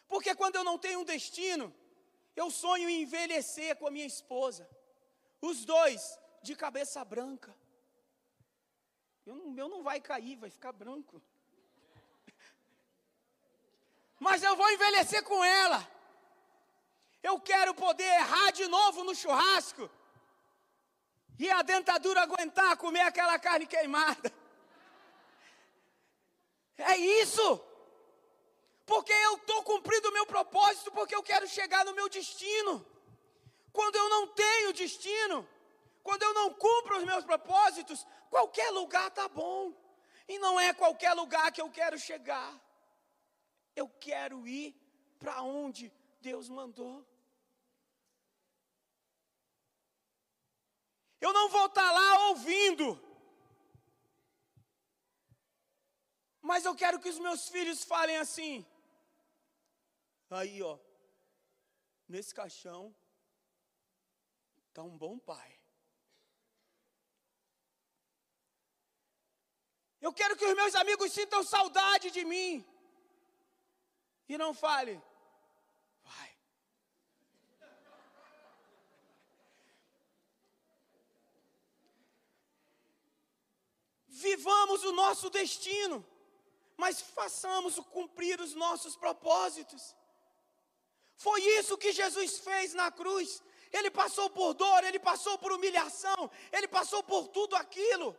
Porque 0.08 0.34
quando 0.34 0.56
eu 0.56 0.64
não 0.64 0.78
tenho 0.78 1.00
um 1.00 1.04
destino, 1.04 1.66
eu 2.34 2.50
sonho 2.50 2.88
em 2.88 3.02
envelhecer 3.02 3.76
com 3.76 3.86
a 3.86 3.90
minha 3.90 4.06
esposa. 4.06 4.66
Os 5.38 5.66
dois 5.66 6.18
de 6.42 6.56
cabeça 6.56 7.04
branca. 7.04 7.54
O 9.26 9.50
meu 9.50 9.68
não 9.68 9.82
vai 9.82 10.00
cair, 10.00 10.36
vai 10.36 10.48
ficar 10.48 10.72
branco. 10.72 11.22
Mas 14.26 14.40
eu 14.40 14.54
vou 14.54 14.70
envelhecer 14.70 15.20
com 15.24 15.44
ela. 15.44 15.80
Eu 17.28 17.40
quero 17.40 17.74
poder 17.74 18.04
errar 18.04 18.52
de 18.52 18.66
novo 18.68 19.02
no 19.02 19.16
churrasco. 19.16 19.90
E 21.40 21.50
a 21.50 21.60
dentadura 21.62 22.22
aguentar 22.22 22.76
comer 22.76 23.00
aquela 23.00 23.36
carne 23.46 23.66
queimada. 23.66 24.32
É 26.78 26.96
isso. 26.96 27.46
Porque 28.86 29.12
eu 29.12 29.34
estou 29.38 29.60
cumprindo 29.64 30.08
o 30.08 30.12
meu 30.12 30.24
propósito, 30.24 30.92
porque 30.92 31.16
eu 31.16 31.22
quero 31.24 31.48
chegar 31.48 31.84
no 31.84 31.94
meu 31.94 32.08
destino. 32.08 32.74
Quando 33.72 33.96
eu 33.96 34.08
não 34.08 34.28
tenho 34.28 34.72
destino, 34.72 35.48
quando 36.02 36.22
eu 36.22 36.32
não 36.32 36.54
cumpro 36.54 36.98
os 36.98 37.04
meus 37.04 37.24
propósitos, 37.24 38.06
qualquer 38.30 38.70
lugar 38.70 39.08
está 39.08 39.26
bom. 39.28 39.72
E 40.28 40.38
não 40.38 40.60
é 40.60 40.72
qualquer 40.72 41.12
lugar 41.12 41.50
que 41.50 41.60
eu 41.60 41.70
quero 41.70 41.98
chegar. 41.98 42.52
Eu 43.74 43.88
quero 43.88 44.46
ir 44.46 44.74
para 45.18 45.42
onde 45.42 45.92
Deus 46.20 46.48
mandou. 46.48 47.06
Eu 51.20 51.32
não 51.32 51.48
vou 51.48 51.66
estar 51.66 51.88
tá 51.88 51.92
lá 51.92 52.28
ouvindo. 52.28 53.00
Mas 56.40 56.64
eu 56.64 56.74
quero 56.74 56.98
que 56.98 57.08
os 57.08 57.18
meus 57.18 57.48
filhos 57.48 57.84
falem 57.84 58.16
assim: 58.16 58.66
Aí, 60.28 60.60
ó, 60.62 60.78
nesse 62.08 62.34
caixão 62.34 62.94
está 64.68 64.82
um 64.82 64.96
bom 64.98 65.18
pai. 65.18 65.50
Eu 70.00 70.12
quero 70.12 70.36
que 70.36 70.44
os 70.44 70.54
meus 70.54 70.74
amigos 70.74 71.12
sintam 71.12 71.44
saudade 71.44 72.10
de 72.10 72.24
mim. 72.24 72.66
E 74.32 74.38
não 74.38 74.54
fale, 74.54 74.94
vai. 76.02 76.30
Vivamos 84.06 84.84
o 84.84 84.92
nosso 84.92 85.28
destino, 85.28 86.02
mas 86.78 87.02
façamos 87.02 87.76
o 87.76 87.84
cumprir 87.84 88.40
os 88.40 88.54
nossos 88.54 88.96
propósitos. 88.96 89.94
Foi 91.14 91.42
isso 91.58 91.76
que 91.76 91.92
Jesus 91.92 92.38
fez 92.38 92.72
na 92.72 92.90
cruz. 92.90 93.42
Ele 93.70 93.90
passou 93.90 94.30
por 94.30 94.54
dor, 94.54 94.82
ele 94.82 94.98
passou 94.98 95.36
por 95.36 95.52
humilhação, 95.52 96.30
ele 96.50 96.68
passou 96.68 97.02
por 97.02 97.28
tudo 97.28 97.54
aquilo, 97.54 98.18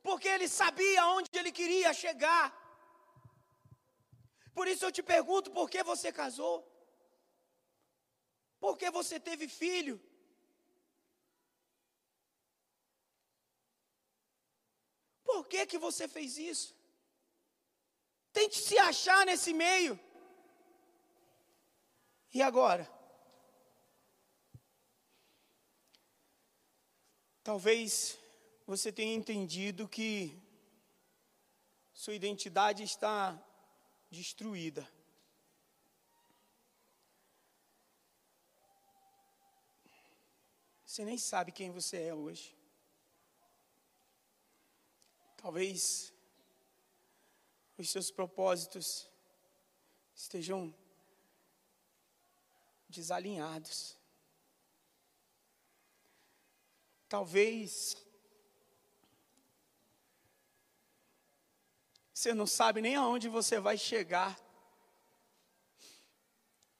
porque 0.00 0.28
ele 0.28 0.46
sabia 0.46 1.08
onde 1.08 1.28
ele 1.36 1.50
queria 1.50 1.92
chegar. 1.92 2.63
Por 4.54 4.68
isso 4.68 4.84
eu 4.84 4.92
te 4.92 5.02
pergunto: 5.02 5.50
por 5.50 5.68
que 5.68 5.82
você 5.82 6.12
casou? 6.12 6.56
Por 8.64 8.78
que 8.78 8.90
você 8.90 9.18
teve 9.28 9.46
filho? 9.48 9.96
Por 15.22 15.46
que, 15.48 15.66
que 15.66 15.78
você 15.86 16.06
fez 16.06 16.38
isso? 16.38 16.68
Tente 18.32 18.56
se 18.56 18.78
achar 18.78 19.26
nesse 19.26 19.52
meio. 19.52 19.98
E 22.32 22.40
agora? 22.42 22.84
Talvez 27.42 28.18
você 28.66 28.90
tenha 28.90 29.14
entendido 29.14 29.88
que 29.88 30.40
sua 31.92 32.14
identidade 32.14 32.82
está 32.82 33.38
destruída. 34.14 34.88
Você 40.86 41.04
nem 41.04 41.18
sabe 41.18 41.50
quem 41.50 41.72
você 41.72 42.02
é 42.02 42.14
hoje. 42.14 42.56
Talvez 45.36 46.12
os 47.76 47.90
seus 47.90 48.10
propósitos 48.12 49.10
estejam 50.14 50.72
desalinhados. 52.88 53.98
Talvez 57.08 58.03
você 62.24 62.32
não 62.32 62.46
sabe 62.46 62.80
nem 62.80 62.96
aonde 62.96 63.28
você 63.28 63.60
vai 63.60 63.76
chegar. 63.76 64.34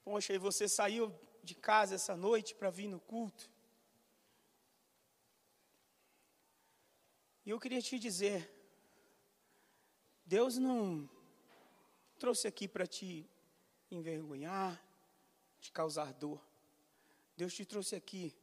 Poxa, 0.03 0.33
e 0.33 0.39
você 0.39 0.67
saiu 0.67 1.15
de 1.43 1.55
casa 1.55 1.97
essa 1.97 2.17
noite 2.17 2.55
para 2.55 2.71
vir 2.71 2.89
no 2.89 2.99
culto. 2.99 3.51
E 7.45 7.51
eu 7.51 7.61
queria 7.61 7.83
te 7.83 7.99
dizer, 7.99 8.51
Deus 10.25 10.57
não 10.57 11.07
trouxe 12.19 12.49
aqui 12.49 12.67
para 12.67 12.87
te 12.87 13.29
envergonhar, 13.91 14.83
te 15.61 15.71
causar 15.71 16.15
dor. 16.15 16.41
Deus 17.37 17.53
te 17.53 17.67
trouxe 17.67 17.95
aqui 17.95 18.35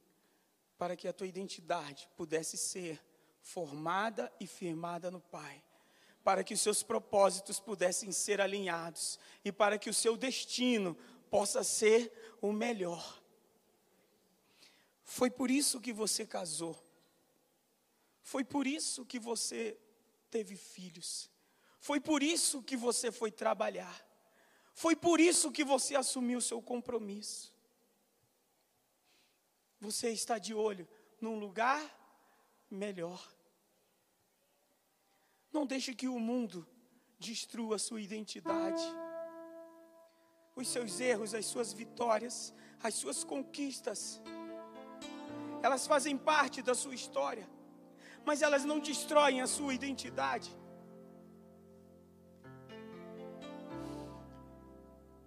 para 0.77 0.95
que 0.95 1.07
a 1.07 1.13
tua 1.13 1.25
identidade 1.25 2.07
pudesse 2.15 2.59
ser 2.59 3.03
formada 3.41 4.31
e 4.39 4.45
firmada 4.45 5.09
no 5.09 5.19
Pai, 5.19 5.63
para 6.23 6.43
que 6.43 6.53
os 6.53 6.61
seus 6.61 6.83
propósitos 6.83 7.59
pudessem 7.59 8.11
ser 8.11 8.39
alinhados 8.39 9.19
e 9.43 9.51
para 9.51 9.77
que 9.77 9.89
o 9.89 9.93
seu 9.93 10.15
destino 10.15 10.95
possa 11.29 11.63
ser 11.63 12.11
o 12.41 12.51
melhor. 12.51 13.21
Foi 15.03 15.29
por 15.29 15.49
isso 15.51 15.81
que 15.81 15.91
você 15.91 16.25
casou. 16.25 16.77
Foi 18.21 18.43
por 18.43 18.67
isso 18.67 19.05
que 19.05 19.19
você 19.19 19.77
teve 20.29 20.55
filhos. 20.55 21.29
Foi 21.79 21.99
por 21.99 22.21
isso 22.21 22.61
que 22.61 22.77
você 22.77 23.11
foi 23.11 23.31
trabalhar. 23.31 24.07
Foi 24.73 24.95
por 24.95 25.19
isso 25.19 25.51
que 25.51 25.63
você 25.63 25.95
assumiu 25.95 26.39
seu 26.39 26.61
compromisso. 26.61 27.53
Você 29.79 30.09
está 30.11 30.37
de 30.37 30.53
olho 30.53 30.87
num 31.19 31.39
lugar 31.39 31.81
melhor. 32.69 33.21
Não 35.51 35.65
deixe 35.65 35.93
que 35.93 36.07
o 36.07 36.19
mundo 36.19 36.67
destrua 37.19 37.75
a 37.75 37.79
sua 37.79 38.01
identidade. 38.01 38.83
Os 40.55 40.67
seus 40.67 40.99
erros, 40.99 41.33
as 41.33 41.45
suas 41.45 41.73
vitórias, 41.73 42.53
as 42.81 42.93
suas 42.95 43.23
conquistas, 43.23 44.21
elas 45.61 45.85
fazem 45.85 46.17
parte 46.17 46.61
da 46.61 46.73
sua 46.73 46.95
história, 46.95 47.47
mas 48.25 48.41
elas 48.41 48.65
não 48.65 48.79
destroem 48.79 49.41
a 49.41 49.47
sua 49.47 49.73
identidade. 49.73 50.51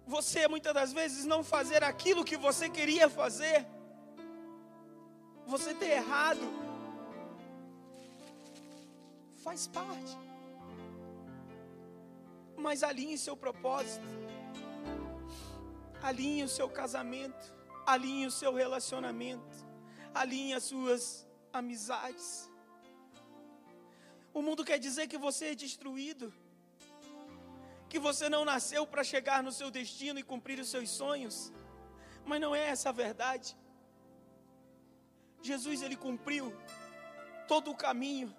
você 0.05 0.47
muitas 0.47 0.73
das 0.73 0.93
vezes 0.93 1.25
não 1.25 1.43
fazer 1.43 1.83
aquilo 1.83 2.23
que 2.23 2.37
você 2.37 2.69
queria 2.69 3.09
fazer, 3.09 3.65
você 5.45 5.73
ter 5.73 5.91
errado, 6.01 6.41
faz 9.45 9.67
parte. 9.67 10.13
Mas 12.65 12.81
alinhe 12.89 13.17
seu 13.25 13.37
propósito. 13.45 14.07
Alinhe 16.01 16.43
o 16.43 16.49
seu 16.57 16.67
casamento. 16.79 17.45
Alinhe 17.93 18.25
o 18.25 18.35
seu 18.41 18.51
relacionamento. 18.61 19.55
Alinhe 20.21 20.53
as 20.59 20.63
suas 20.71 21.27
amizades. 21.53 22.29
O 24.33 24.41
mundo 24.41 24.65
quer 24.69 24.79
dizer 24.87 25.05
que 25.11 25.19
você 25.27 25.45
é 25.51 25.55
destruído. 25.65 26.33
Que 27.91 27.99
você 28.07 28.27
não 28.35 28.43
nasceu 28.43 28.83
para 28.87 29.03
chegar 29.03 29.43
no 29.43 29.51
seu 29.51 29.69
destino 29.69 30.19
e 30.19 30.29
cumprir 30.31 30.59
os 30.59 30.69
seus 30.69 30.89
sonhos. 30.89 31.37
Mas 32.25 32.41
não 32.41 32.55
é 32.55 32.63
essa 32.73 32.89
a 32.89 32.97
verdade. 33.03 33.55
Jesus 35.49 35.83
ele 35.83 35.95
cumpriu 35.95 36.51
todo 37.47 37.69
o 37.69 37.77
caminho, 37.85 38.35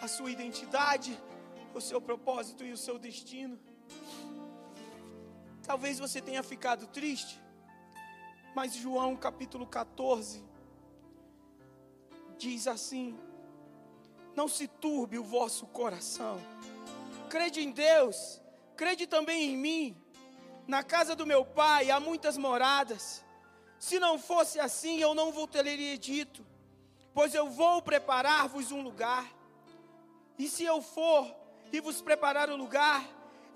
a 0.00 0.08
sua 0.08 0.30
identidade, 0.30 1.18
o 1.74 1.80
seu 1.80 2.00
propósito 2.00 2.64
e 2.64 2.72
o 2.72 2.76
seu 2.76 2.98
destino. 2.98 3.58
Talvez 5.62 5.98
você 5.98 6.20
tenha 6.20 6.42
ficado 6.42 6.86
triste, 6.86 7.40
mas 8.54 8.74
João 8.74 9.16
capítulo 9.16 9.66
14 9.66 10.42
diz 12.38 12.66
assim: 12.66 13.18
Não 14.34 14.48
se 14.48 14.66
turbe 14.66 15.18
o 15.18 15.24
vosso 15.24 15.66
coração, 15.66 16.40
crede 17.28 17.60
em 17.60 17.70
Deus, 17.70 18.40
crede 18.76 19.06
também 19.06 19.52
em 19.52 19.56
mim. 19.56 19.96
Na 20.66 20.82
casa 20.82 21.16
do 21.16 21.26
meu 21.26 21.44
pai 21.44 21.90
há 21.90 21.98
muitas 21.98 22.36
moradas. 22.36 23.24
Se 23.78 23.98
não 23.98 24.18
fosse 24.18 24.58
assim, 24.58 24.98
eu 24.98 25.14
não 25.14 25.32
vos 25.32 25.46
teria 25.46 25.96
dito, 25.96 26.44
pois 27.14 27.34
eu 27.34 27.48
vou 27.48 27.80
preparar-vos 27.80 28.70
um 28.72 28.82
lugar. 28.82 29.37
E 30.38 30.48
se 30.48 30.64
eu 30.64 30.80
for 30.80 31.34
e 31.72 31.80
vos 31.80 32.00
preparar 32.00 32.48
o 32.48 32.56
lugar, 32.56 33.04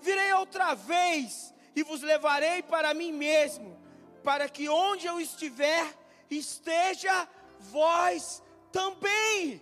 virei 0.01 0.33
outra 0.33 0.73
vez 0.73 1.53
e 1.75 1.81
vos 1.81 2.01
levarei 2.01 2.61
para 2.61 2.93
mim 2.93 3.11
mesmo, 3.11 3.79
para 4.23 4.49
que 4.49 4.67
onde 4.67 5.07
eu 5.07 5.19
estiver, 5.19 5.97
esteja 6.29 7.27
vós 7.59 8.43
também. 8.71 9.61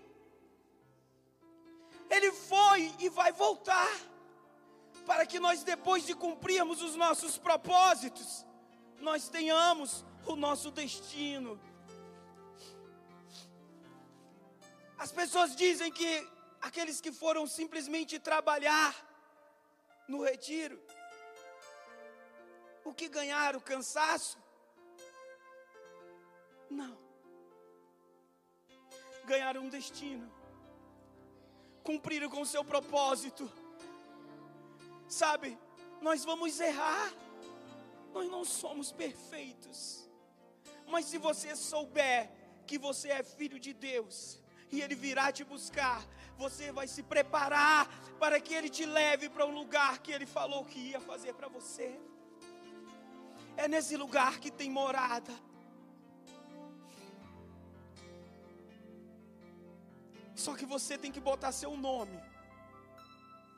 Ele 2.09 2.31
foi 2.31 2.91
e 2.99 3.07
vai 3.09 3.31
voltar, 3.31 3.89
para 5.05 5.25
que 5.25 5.39
nós, 5.39 5.63
depois 5.63 6.05
de 6.05 6.13
cumprirmos 6.13 6.81
os 6.81 6.95
nossos 6.95 7.37
propósitos, 7.37 8.45
nós 8.99 9.29
tenhamos 9.29 10.03
o 10.25 10.35
nosso 10.35 10.71
destino. 10.71 11.59
As 14.97 15.11
pessoas 15.11 15.55
dizem 15.55 15.91
que 15.91 16.27
aqueles 16.61 17.01
que 17.01 17.11
foram 17.11 17.45
simplesmente 17.47 18.19
trabalhar 18.19 18.95
no 20.07 20.21
retiro, 20.23 20.79
o 22.83 22.93
que 22.93 23.07
ganharam 23.07 23.59
cansaço? 23.59 24.37
Não. 26.69 26.97
Ganharam 29.25 29.61
um 29.63 29.69
destino. 29.69 30.31
Cumpriram 31.83 32.29
com 32.29 32.41
o 32.41 32.45
seu 32.45 32.63
propósito. 32.63 33.51
Sabe, 35.07 35.57
nós 36.01 36.23
vamos 36.23 36.59
errar. 36.59 37.13
Nós 38.13 38.29
não 38.29 38.43
somos 38.43 38.91
perfeitos. 38.91 40.09
Mas 40.87 41.05
se 41.05 41.17
você 41.17 41.55
souber 41.55 42.29
que 42.65 42.77
você 42.77 43.09
é 43.09 43.23
filho 43.23 43.59
de 43.59 43.73
Deus, 43.73 44.40
e 44.71 44.81
Ele 44.81 44.95
virá 44.95 45.31
te 45.31 45.43
buscar, 45.43 46.01
você 46.37 46.71
vai 46.71 46.87
se 46.87 47.03
preparar 47.03 47.87
para 48.19 48.39
que 48.39 48.53
Ele 48.53 48.69
te 48.69 48.85
leve 48.85 49.29
para 49.29 49.45
um 49.45 49.53
lugar 49.53 49.99
que 49.99 50.11
Ele 50.11 50.25
falou 50.25 50.63
que 50.65 50.79
ia 50.79 50.99
fazer 50.99 51.33
para 51.33 51.47
você. 51.47 51.99
É 53.57 53.67
nesse 53.67 53.97
lugar 53.97 54.39
que 54.39 54.49
tem 54.49 54.71
morada. 54.71 55.33
Só 60.33 60.55
que 60.55 60.65
você 60.65 60.97
tem 60.97 61.11
que 61.11 61.19
botar 61.19 61.51
seu 61.51 61.75
nome 61.75 62.19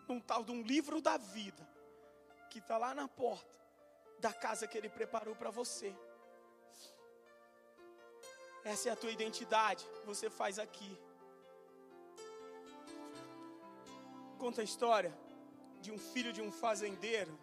num 0.07 0.19
tal 0.19 0.43
de 0.43 0.51
um 0.51 0.61
livro 0.61 0.99
da 1.01 1.17
vida 1.17 1.65
que 2.49 2.59
está 2.59 2.77
lá 2.77 2.93
na 2.93 3.07
porta 3.07 3.53
da 4.19 4.33
casa 4.33 4.67
que 4.67 4.77
Ele 4.77 4.89
preparou 4.89 5.35
para 5.35 5.49
você. 5.49 5.95
Essa 8.63 8.89
é 8.89 8.91
a 8.91 8.95
tua 8.95 9.11
identidade, 9.11 9.85
você 10.05 10.29
faz 10.29 10.57
aqui. 10.57 10.97
Conta 14.37 14.61
a 14.61 14.63
história 14.63 15.13
de 15.81 15.91
um 15.91 15.97
filho 15.97 16.31
de 16.31 16.41
um 16.41 16.51
fazendeiro 16.51 17.37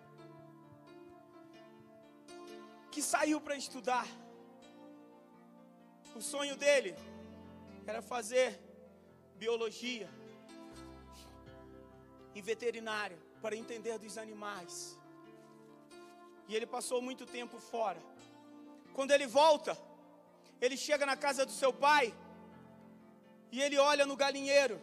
que 2.90 3.02
saiu 3.02 3.38
para 3.40 3.56
estudar. 3.56 4.06
O 6.14 6.22
sonho 6.22 6.56
dele 6.56 6.94
era 7.86 8.00
fazer 8.00 8.58
biologia 9.36 10.08
e 12.34 12.40
veterinária 12.40 13.18
para 13.42 13.56
entender 13.56 13.98
dos 13.98 14.16
animais. 14.16 14.98
E 16.48 16.56
ele 16.56 16.66
passou 16.66 17.00
muito 17.00 17.24
tempo 17.26 17.58
fora. 17.58 18.00
Quando 18.94 19.12
ele 19.12 19.26
volta, 19.26 19.78
ele 20.60 20.76
chega 20.76 21.06
na 21.06 21.16
casa 21.16 21.46
do 21.46 21.52
seu 21.52 21.72
pai 21.72 22.14
e 23.50 23.60
ele 23.62 23.78
olha 23.78 24.04
no 24.04 24.16
galinheiro. 24.16 24.80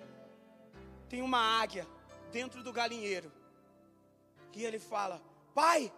Tem 1.07 1.21
uma 1.21 1.39
águia 1.61 1.87
dentro 2.31 2.63
do 2.63 2.73
galinheiro. 2.73 3.31
E 4.53 4.65
ele 4.65 4.79
fala: 4.79 5.21
Pai, 5.53 5.93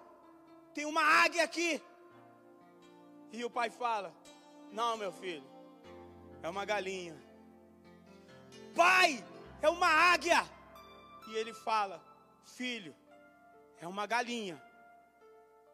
tem 0.73 0.85
uma 0.85 1.01
águia 1.01 1.43
aqui. 1.43 1.81
E 3.31 3.45
o 3.45 3.49
pai 3.49 3.69
fala: 3.69 4.13
Não, 4.69 4.97
meu 4.97 5.13
filho, 5.13 5.49
é 6.43 6.49
uma 6.49 6.65
galinha. 6.65 7.17
Pai, 8.75 9.23
é 9.61 9.69
uma 9.69 9.87
águia. 9.87 10.45
E 11.29 11.35
ele 11.35 11.53
fala: 11.53 12.03
Filho, 12.43 12.93
é 13.79 13.87
uma 13.87 14.05
galinha. 14.05 14.61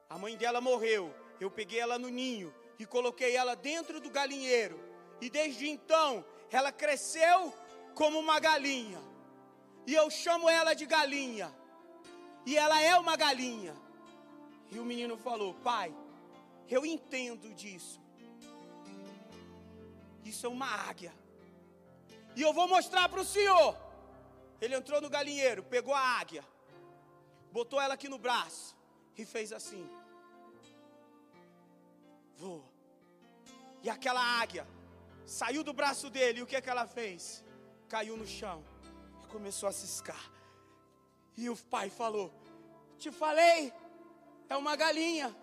A 0.07 0.17
mãe 0.19 0.37
dela 0.37 0.61
morreu. 0.61 1.11
Eu 1.39 1.49
peguei 1.49 1.79
ela 1.79 1.97
no 1.97 2.09
ninho 2.09 2.53
e 2.77 2.85
coloquei 2.85 3.35
ela 3.35 3.55
dentro 3.55 3.99
do 3.99 4.09
galinheiro. 4.09 4.79
E 5.21 5.29
desde 5.29 5.67
então, 5.67 6.25
ela 6.51 6.71
cresceu 6.71 7.53
como 7.93 8.19
uma 8.19 8.39
galinha. 8.39 9.01
E 9.87 9.93
eu 9.93 10.09
chamo 10.09 10.49
ela 10.49 10.73
de 10.73 10.85
galinha. 10.85 11.53
E 12.45 12.57
ela 12.57 12.81
é 12.81 12.97
uma 12.97 13.15
galinha. 13.15 13.75
E 14.71 14.79
o 14.79 14.85
menino 14.85 15.17
falou: 15.17 15.53
Pai, 15.55 15.93
eu 16.69 16.85
entendo 16.85 17.53
disso. 17.53 18.01
Isso 20.23 20.45
é 20.45 20.49
uma 20.49 20.67
águia. 20.67 21.13
E 22.35 22.41
eu 22.41 22.51
vou 22.51 22.67
mostrar 22.67 23.07
para 23.07 23.21
o 23.21 23.25
senhor. 23.25 23.77
Ele 24.59 24.75
entrou 24.75 24.99
no 24.99 25.09
galinheiro, 25.09 25.63
pegou 25.63 25.93
a 25.93 25.99
águia, 25.99 26.43
botou 27.51 27.79
ela 27.79 27.93
aqui 27.93 28.09
no 28.09 28.17
braço 28.17 28.75
e 29.17 29.25
fez 29.25 29.51
assim 29.51 29.87
voa. 32.37 32.63
E 33.83 33.89
aquela 33.89 34.21
águia 34.41 34.67
saiu 35.25 35.63
do 35.63 35.73
braço 35.73 36.09
dele, 36.09 36.39
e 36.39 36.43
o 36.43 36.47
que, 36.47 36.55
é 36.55 36.61
que 36.61 36.69
ela 36.69 36.87
fez? 36.87 37.43
Caiu 37.87 38.17
no 38.17 38.27
chão 38.27 38.63
e 39.23 39.27
começou 39.27 39.69
a 39.69 39.71
ciscar. 39.71 40.31
E 41.37 41.49
o 41.49 41.55
pai 41.55 41.89
falou: 41.89 42.33
Te 42.97 43.11
falei, 43.11 43.73
é 44.49 44.55
uma 44.55 44.75
galinha. 44.75 45.35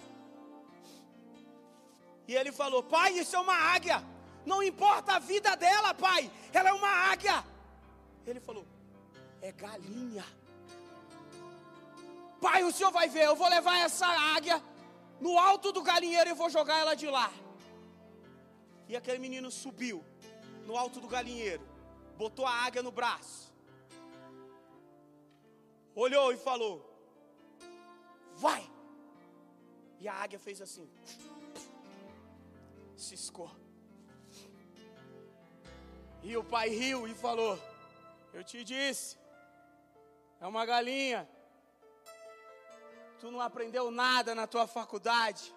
E 2.27 2.35
ele 2.35 2.53
falou: 2.53 2.83
Pai, 2.83 3.13
isso 3.13 3.37
é 3.37 3.39
uma 3.39 3.55
águia. 3.55 4.03
Não 4.45 4.63
importa 4.63 5.15
a 5.15 5.19
vida 5.19 5.57
dela, 5.57 5.95
pai, 5.95 6.31
ela 6.53 6.71
é 6.71 6.73
uma 6.73 6.89
águia. 6.89 7.45
Ele 8.27 8.41
falou: 8.41 8.67
É 9.41 9.53
galinha. 9.53 10.25
Pai, 12.41 12.65
o 12.65 12.73
senhor 12.73 12.91
vai 12.91 13.09
ver, 13.09 13.27
eu 13.27 13.37
vou 13.37 13.49
levar 13.49 13.79
essa 13.79 14.07
águia 14.07 14.61
no 15.25 15.39
alto 15.39 15.71
do 15.77 15.83
galinheiro 15.91 16.31
e 16.31 16.41
vou 16.41 16.51
jogar 16.51 16.79
ela 16.83 16.95
de 17.03 17.09
lá. 17.17 17.33
E 18.89 18.97
aquele 18.97 19.21
menino 19.27 19.51
subiu 19.51 20.05
no 20.67 20.77
alto 20.77 20.99
do 21.01 21.09
galinheiro, 21.15 21.65
botou 22.23 22.45
a 22.45 22.55
águia 22.67 22.83
no 22.83 22.91
braço, 22.91 23.55
olhou 25.95 26.33
e 26.33 26.37
falou: 26.49 26.75
Vai! 28.45 28.63
E 30.01 30.09
a 30.09 30.15
águia 30.25 30.41
fez 30.47 30.61
assim, 30.61 30.89
ciscou. 32.97 33.51
E 36.25 36.37
o 36.37 36.45
pai 36.55 36.69
riu 36.81 37.07
e 37.07 37.15
falou: 37.15 37.57
Eu 38.35 38.43
te 38.43 38.65
disse, 38.65 39.17
é 40.41 40.47
uma 40.47 40.67
galinha 40.67 41.29
tu 43.23 43.31
não 43.31 43.41
aprendeu 43.41 43.89
nada 43.89 44.35
na 44.35 44.49
tua 44.49 44.67
faculdade. 44.67 45.55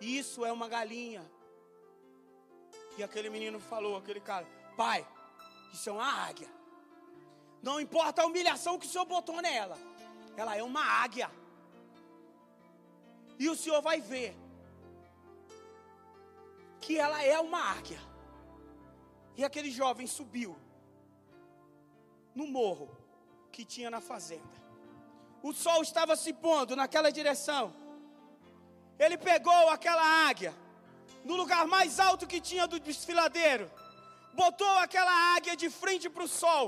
Isso 0.00 0.44
é 0.44 0.50
uma 0.50 0.66
galinha. 0.66 1.24
E 2.98 3.02
aquele 3.04 3.30
menino 3.30 3.60
falou, 3.60 3.96
aquele 3.96 4.18
cara, 4.18 4.44
pai, 4.76 5.06
isso 5.72 5.88
é 5.88 5.92
uma 5.92 6.12
águia. 6.28 6.48
Não 7.62 7.80
importa 7.80 8.22
a 8.22 8.26
humilhação 8.26 8.76
que 8.76 8.86
o 8.86 8.88
senhor 8.88 9.04
botou 9.04 9.40
nela. 9.40 9.78
ela 10.36 10.56
é 10.56 10.64
uma 10.64 10.84
águia. 10.84 11.30
E 13.38 13.48
o 13.48 13.54
Senhor 13.54 13.80
vai 13.80 14.00
ver 14.00 14.36
que 16.80 16.98
ela 16.98 17.22
é 17.22 17.38
uma 17.38 17.60
águia. 17.76 18.00
E 19.36 19.44
aquele 19.44 19.70
jovem 19.70 20.08
subiu 20.08 20.56
no 22.34 22.48
morro 22.48 22.96
que 23.52 23.64
tinha 23.64 23.90
na 23.90 24.00
fazenda. 24.00 24.63
O 25.44 25.52
sol 25.52 25.82
estava 25.82 26.16
se 26.16 26.32
pondo 26.32 26.74
naquela 26.74 27.12
direção. 27.12 27.70
Ele 28.98 29.18
pegou 29.18 29.68
aquela 29.68 30.02
águia 30.26 30.54
no 31.22 31.36
lugar 31.36 31.66
mais 31.66 32.00
alto 32.00 32.26
que 32.26 32.40
tinha 32.40 32.66
do 32.66 32.80
desfiladeiro, 32.80 33.70
botou 34.32 34.78
aquela 34.78 35.36
águia 35.36 35.54
de 35.54 35.68
frente 35.68 36.08
para 36.08 36.24
o 36.24 36.28
sol 36.28 36.64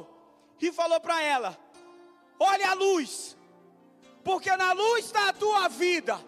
e 0.61 0.71
falou 0.71 1.01
para 1.01 1.23
ela: 1.23 1.59
Olha 2.39 2.73
a 2.73 2.75
luz, 2.75 3.35
porque 4.23 4.55
na 4.55 4.75
luz 4.75 5.07
está 5.07 5.31
a 5.31 5.33
tua 5.33 5.69
vida, 5.69 6.23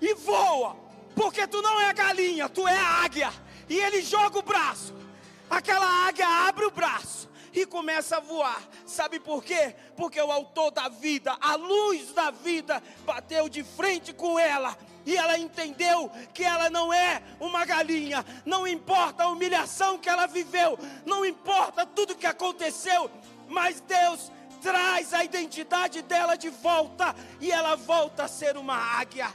e 0.00 0.14
voa, 0.14 0.74
porque 1.14 1.46
tu 1.46 1.60
não 1.60 1.78
é 1.82 1.92
galinha, 1.92 2.48
tu 2.48 2.66
é 2.66 2.78
águia. 2.78 3.30
E 3.68 3.78
ele 3.78 4.00
joga 4.00 4.38
o 4.38 4.42
braço, 4.42 4.94
aquela 5.50 6.08
águia 6.08 6.26
abre 6.48 6.64
o 6.64 6.70
braço 6.70 7.27
e 7.52 7.66
começa 7.66 8.16
a 8.16 8.20
voar. 8.20 8.62
Sabe 8.86 9.18
por 9.20 9.42
quê? 9.42 9.74
Porque 9.96 10.20
o 10.20 10.30
autor 10.30 10.70
da 10.70 10.88
vida, 10.88 11.36
a 11.40 11.54
luz 11.56 12.12
da 12.12 12.30
vida, 12.30 12.82
bateu 13.04 13.48
de 13.48 13.62
frente 13.62 14.12
com 14.12 14.38
ela 14.38 14.76
e 15.04 15.16
ela 15.16 15.38
entendeu 15.38 16.10
que 16.34 16.44
ela 16.44 16.68
não 16.68 16.92
é 16.92 17.22
uma 17.40 17.64
galinha, 17.64 18.24
não 18.44 18.66
importa 18.66 19.24
a 19.24 19.28
humilhação 19.28 19.98
que 19.98 20.08
ela 20.08 20.26
viveu, 20.26 20.78
não 21.06 21.24
importa 21.24 21.86
tudo 21.86 22.14
que 22.14 22.26
aconteceu, 22.26 23.10
mas 23.48 23.80
Deus 23.80 24.30
traz 24.60 25.14
a 25.14 25.24
identidade 25.24 26.02
dela 26.02 26.36
de 26.36 26.50
volta 26.50 27.14
e 27.40 27.50
ela 27.50 27.74
volta 27.76 28.24
a 28.24 28.28
ser 28.28 28.56
uma 28.56 28.76
águia. 28.76 29.32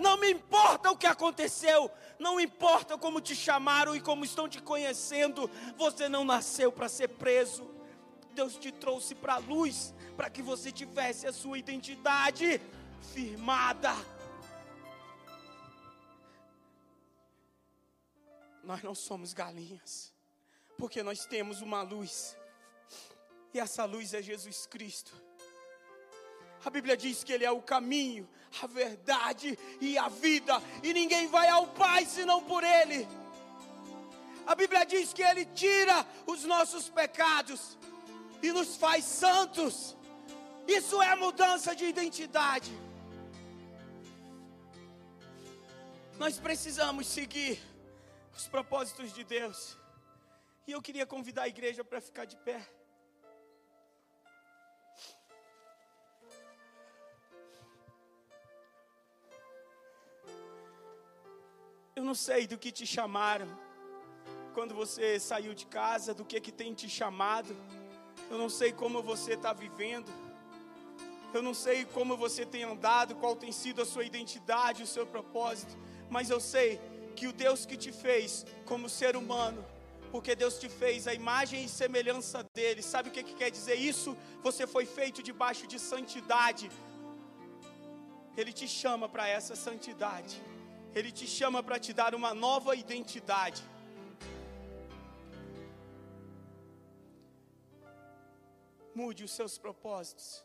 Não 0.00 0.16
me 0.16 0.30
importa 0.30 0.90
o 0.90 0.96
que 0.96 1.06
aconteceu, 1.06 1.90
não 2.18 2.40
importa 2.40 2.96
como 2.96 3.20
te 3.20 3.36
chamaram 3.36 3.94
e 3.94 4.00
como 4.00 4.24
estão 4.24 4.48
te 4.48 4.60
conhecendo, 4.60 5.48
você 5.76 6.08
não 6.08 6.24
nasceu 6.24 6.72
para 6.72 6.88
ser 6.88 7.08
preso. 7.08 7.70
Deus 8.32 8.56
te 8.56 8.72
trouxe 8.72 9.14
para 9.14 9.34
a 9.34 9.38
luz, 9.38 9.94
para 10.16 10.30
que 10.30 10.40
você 10.40 10.72
tivesse 10.72 11.26
a 11.26 11.32
sua 11.32 11.58
identidade 11.58 12.60
firmada. 13.12 13.94
Nós 18.64 18.82
não 18.82 18.94
somos 18.94 19.34
galinhas, 19.34 20.14
porque 20.78 21.02
nós 21.02 21.26
temos 21.26 21.60
uma 21.60 21.82
luz, 21.82 22.36
e 23.52 23.60
essa 23.60 23.84
luz 23.84 24.14
é 24.14 24.22
Jesus 24.22 24.64
Cristo. 24.66 25.29
A 26.64 26.70
Bíblia 26.70 26.96
diz 26.96 27.24
que 27.24 27.32
Ele 27.32 27.44
é 27.44 27.50
o 27.50 27.62
caminho, 27.62 28.28
a 28.62 28.66
verdade 28.66 29.58
e 29.80 29.96
a 29.96 30.08
vida, 30.08 30.60
e 30.82 30.92
ninguém 30.92 31.26
vai 31.28 31.48
ao 31.48 31.66
Pai 31.68 32.04
senão 32.04 32.42
por 32.42 32.62
Ele. 32.62 33.08
A 34.46 34.54
Bíblia 34.54 34.84
diz 34.84 35.12
que 35.12 35.22
Ele 35.22 35.44
tira 35.46 36.06
os 36.26 36.44
nossos 36.44 36.88
pecados 36.88 37.78
e 38.42 38.52
nos 38.52 38.76
faz 38.76 39.04
santos. 39.04 39.96
Isso 40.66 41.00
é 41.00 41.14
mudança 41.16 41.74
de 41.74 41.84
identidade. 41.84 42.70
Nós 46.18 46.38
precisamos 46.38 47.06
seguir 47.06 47.58
os 48.36 48.46
propósitos 48.46 49.12
de 49.12 49.24
Deus. 49.24 49.78
E 50.66 50.72
eu 50.72 50.82
queria 50.82 51.06
convidar 51.06 51.42
a 51.42 51.48
igreja 51.48 51.82
para 51.82 52.00
ficar 52.00 52.26
de 52.26 52.36
pé. 52.36 52.60
Eu 62.00 62.04
não 62.10 62.14
sei 62.14 62.46
do 62.46 62.56
que 62.58 62.72
te 62.72 62.86
chamaram 62.86 63.48
quando 64.54 64.74
você 64.74 65.06
saiu 65.20 65.52
de 65.54 65.66
casa, 65.66 66.14
do 66.14 66.24
que 66.24 66.40
que 66.40 66.52
tem 66.60 66.72
te 66.74 66.88
chamado. 66.88 67.54
Eu 68.30 68.38
não 68.38 68.48
sei 68.48 68.72
como 68.72 69.02
você 69.02 69.34
está 69.34 69.52
vivendo. 69.52 70.10
Eu 71.34 71.42
não 71.42 71.54
sei 71.54 71.84
como 71.84 72.16
você 72.16 72.44
tem 72.44 72.64
andado, 72.64 73.14
qual 73.16 73.36
tem 73.36 73.52
sido 73.52 73.82
a 73.82 73.86
sua 73.86 74.04
identidade, 74.04 74.82
o 74.82 74.86
seu 74.86 75.06
propósito 75.06 75.76
mas 76.10 76.28
eu 76.28 76.40
sei 76.40 76.80
que 77.14 77.28
o 77.28 77.32
Deus 77.32 77.64
que 77.64 77.76
te 77.76 77.92
fez 77.92 78.44
como 78.66 78.88
ser 78.88 79.14
humano, 79.16 79.64
porque 80.10 80.34
Deus 80.34 80.58
te 80.58 80.68
fez 80.68 81.06
a 81.06 81.14
imagem 81.14 81.64
e 81.64 81.68
semelhança 81.68 82.42
dele, 82.52 82.82
sabe 82.82 83.08
o 83.08 83.12
que, 83.12 83.22
que 83.22 83.34
quer 83.34 83.50
dizer 83.50 83.76
isso? 83.76 84.16
Você 84.42 84.66
foi 84.66 84.84
feito 84.84 85.22
debaixo 85.22 85.68
de 85.68 85.78
santidade. 85.78 86.68
Ele 88.36 88.52
te 88.52 88.66
chama 88.66 89.08
para 89.08 89.28
essa 89.28 89.54
santidade, 89.54 90.42
ele 90.94 91.12
te 91.12 91.26
chama 91.26 91.62
para 91.62 91.78
te 91.78 91.92
dar 91.92 92.14
uma 92.14 92.34
nova 92.34 92.74
identidade. 92.74 93.62
Mude 98.94 99.24
os 99.24 99.30
seus 99.30 99.56
propósitos, 99.56 100.44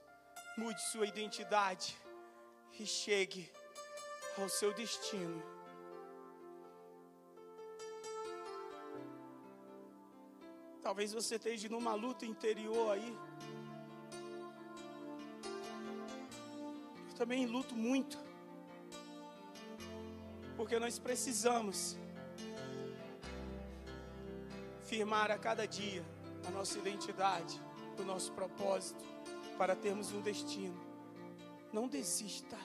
mude 0.57 0.81
sua 0.91 1.07
identidade 1.07 1.97
e 2.79 2.85
chegue 2.85 3.51
ao 4.37 4.47
seu 4.47 4.73
destino. 4.73 5.41
Talvez 10.83 11.11
você 11.11 11.35
esteja 11.35 11.67
numa 11.67 11.95
luta 11.95 12.25
interior 12.27 12.91
aí. 12.91 13.17
Eu 17.09 17.15
também 17.15 17.47
luto 17.47 17.75
muito. 17.75 18.24
Porque 20.55 20.79
nós 20.79 20.97
precisamos 20.97 21.97
firmar 24.85 25.31
a 25.31 25.37
cada 25.37 25.67
dia 25.67 26.03
a 26.47 26.51
nossa 26.51 26.77
identidade, 26.77 27.59
o 27.99 28.03
nosso 28.03 28.31
propósito, 28.31 29.03
para 29.57 29.75
termos 29.75 30.11
um 30.11 30.21
destino. 30.21 30.79
Não 31.73 31.87
desista. 31.87 32.57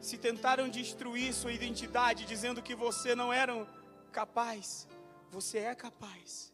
Se 0.00 0.16
tentaram 0.16 0.68
destruir 0.68 1.34
sua 1.34 1.52
identidade, 1.52 2.24
dizendo 2.24 2.62
que 2.62 2.74
você 2.74 3.14
não 3.14 3.32
era 3.32 3.66
capaz, 4.10 4.88
você 5.30 5.58
é 5.58 5.74
capaz. 5.74 6.52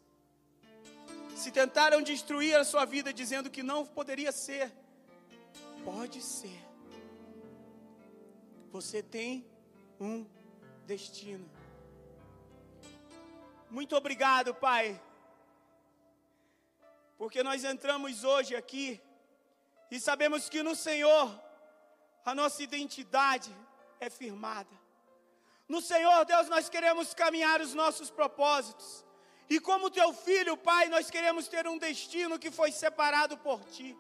Se 1.37 1.51
tentaram 1.53 2.03
destruir 2.03 2.57
a 2.57 2.65
sua 2.65 2.85
vida 2.85 3.13
dizendo 3.13 3.51
que 3.51 3.63
não 3.63 3.87
poderia 3.87 4.33
ser, 4.33 4.73
pode 5.85 6.21
ser. 6.21 6.66
Você 8.71 9.03
tem 9.03 9.47
um 10.01 10.27
destino. 10.87 11.49
Muito 13.71 13.97
obrigado, 13.97 14.55
Pai, 14.55 15.01
porque 17.19 17.43
nós 17.43 17.65
entramos 17.65 18.25
hoje 18.25 18.55
aqui 18.55 19.01
e 19.91 19.99
sabemos 19.99 20.49
que 20.49 20.63
no 20.63 20.75
Senhor 20.75 21.43
a 22.25 22.35
nossa 22.35 22.63
identidade 22.63 23.55
é 23.99 24.11
firmada. 24.11 24.71
No 25.69 25.81
Senhor, 25.81 26.25
Deus, 26.25 26.49
nós 26.49 26.69
queremos 26.69 27.13
caminhar 27.15 27.61
os 27.61 27.75
nossos 27.75 28.11
propósitos. 28.11 29.05
E 29.49 29.59
como 29.61 29.91
teu 29.91 30.13
filho, 30.13 30.57
Pai, 30.57 30.89
nós 30.89 31.11
queremos 31.11 31.49
ter 31.49 31.67
um 31.67 31.79
destino 31.79 32.39
que 32.39 32.51
foi 32.51 32.71
separado 32.73 33.37
por 33.39 33.65
ti. 33.65 33.97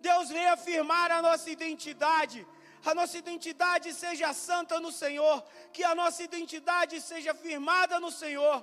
Deus, 0.00 0.28
venha 0.28 0.52
afirmar 0.52 1.10
a 1.10 1.22
nossa 1.22 1.50
identidade. 1.50 2.46
A 2.90 2.94
nossa 2.98 3.16
identidade 3.18 3.92
seja 4.02 4.32
santa 4.32 4.78
no 4.84 4.92
Senhor. 5.02 5.36
Que 5.72 5.82
a 5.92 5.94
nossa 6.00 6.22
identidade 6.28 7.00
seja 7.00 7.34
firmada 7.34 7.98
no 8.04 8.10
Senhor. 8.22 8.58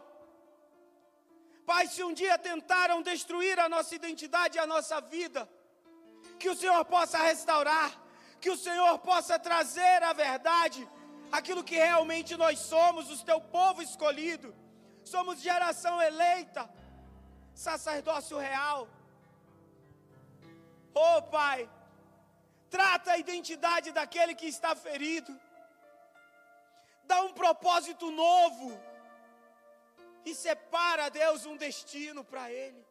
Pai, 1.70 1.84
se 1.88 2.02
um 2.08 2.14
dia 2.22 2.38
tentaram 2.38 3.02
destruir 3.02 3.58
a 3.60 3.68
nossa 3.76 3.94
identidade 4.00 4.58
e 4.58 4.62
a 4.62 4.68
nossa 4.74 5.00
vida, 5.16 5.42
que 6.40 6.50
o 6.50 6.56
Senhor 6.62 6.84
possa 6.96 7.18
restaurar, 7.30 7.90
que 8.42 8.50
o 8.50 8.58
Senhor 8.66 8.94
possa 9.00 9.38
trazer 9.48 10.04
a 10.04 10.14
verdade 10.26 10.82
aquilo 11.38 11.64
que 11.70 11.76
realmente 11.76 12.36
nós 12.44 12.60
somos, 12.60 13.10
o 13.10 13.26
teu 13.26 13.40
povo 13.42 13.82
escolhido, 13.82 14.54
somos 15.14 15.42
geração 15.42 16.02
eleita, 16.02 16.70
sacerdócio 17.54 18.38
real. 18.38 18.82
Oh 20.94 21.22
Pai, 21.38 21.70
trata 22.76 23.12
a 23.12 23.20
identidade 23.24 23.92
daquele 23.98 24.34
que 24.40 24.48
está 24.48 24.72
ferido, 24.76 25.32
dá 27.12 27.18
um 27.28 27.34
propósito 27.42 28.10
novo 28.10 28.68
e 30.26 30.34
separa, 30.34 31.06
Deus, 31.10 31.46
um 31.46 31.56
destino 31.56 32.24
para 32.24 32.46
ele. 32.52 32.82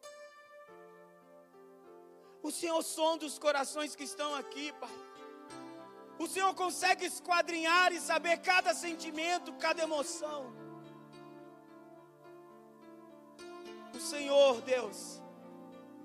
O 2.41 2.51
Senhor 2.59 2.81
sonda 2.81 3.25
os 3.25 3.37
corações 3.37 3.93
que 3.97 4.05
estão 4.11 4.29
aqui, 4.35 4.71
Pai. 4.83 4.97
O 6.23 6.27
Senhor 6.27 6.53
consegue 6.63 7.05
esquadrinhar 7.05 7.91
e 7.91 7.99
saber 7.99 8.37
cada 8.37 8.73
sentimento, 8.85 9.51
cada 9.67 9.83
emoção. 9.83 10.41
O 13.93 13.99
Senhor, 13.99 14.61
Deus, 14.61 15.21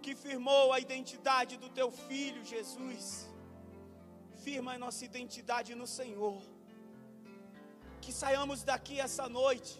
que 0.02 0.14
firmou 0.26 0.72
a 0.72 0.80
identidade 0.80 1.56
do 1.56 1.68
teu 1.80 1.90
filho 1.92 2.44
Jesus. 2.44 3.28
Firma 4.48 4.72
a 4.72 4.78
nossa 4.78 5.04
identidade 5.04 5.74
no 5.74 5.86
Senhor. 5.86 6.40
Que 8.00 8.10
saiamos 8.10 8.62
daqui 8.62 8.98
essa 8.98 9.28
noite, 9.28 9.72